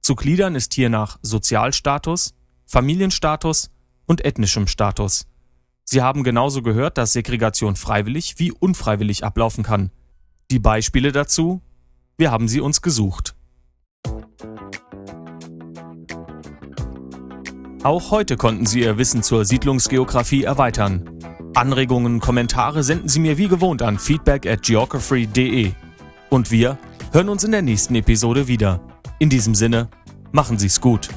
Zu 0.00 0.14
gliedern 0.14 0.54
ist 0.54 0.74
hier 0.74 0.88
nach 0.88 1.18
Sozialstatus, 1.22 2.34
Familienstatus 2.66 3.70
und 4.06 4.24
ethnischem 4.24 4.68
Status. 4.68 5.26
Sie 5.84 6.02
haben 6.02 6.22
genauso 6.24 6.62
gehört, 6.62 6.98
dass 6.98 7.12
Segregation 7.12 7.76
freiwillig 7.76 8.34
wie 8.38 8.52
unfreiwillig 8.52 9.24
ablaufen 9.24 9.64
kann. 9.64 9.90
Die 10.50 10.58
Beispiele 10.58 11.12
dazu? 11.12 11.60
Wir 12.16 12.30
haben 12.30 12.48
sie 12.48 12.60
uns 12.60 12.82
gesucht. 12.82 13.34
Auch 17.82 18.12
heute 18.12 18.36
konnten 18.36 18.64
Sie 18.64 18.80
Ihr 18.80 18.96
Wissen 18.96 19.24
zur 19.24 19.44
Siedlungsgeografie 19.44 20.44
erweitern. 20.44 21.18
Anregungen, 21.54 22.20
Kommentare 22.20 22.84
senden 22.84 23.08
Sie 23.08 23.18
mir 23.18 23.38
wie 23.38 23.48
gewohnt 23.48 23.82
an 23.82 23.98
feedback 23.98 24.46
at 24.46 24.62
geography.de. 24.62 25.72
Und 26.30 26.50
wir 26.52 26.78
hören 27.12 27.28
uns 27.28 27.42
in 27.42 27.50
der 27.50 27.62
nächsten 27.62 27.96
Episode 27.96 28.46
wieder. 28.46 28.80
In 29.18 29.30
diesem 29.30 29.56
Sinne, 29.56 29.88
machen 30.30 30.58
Sie's 30.58 30.80
gut. 30.80 31.08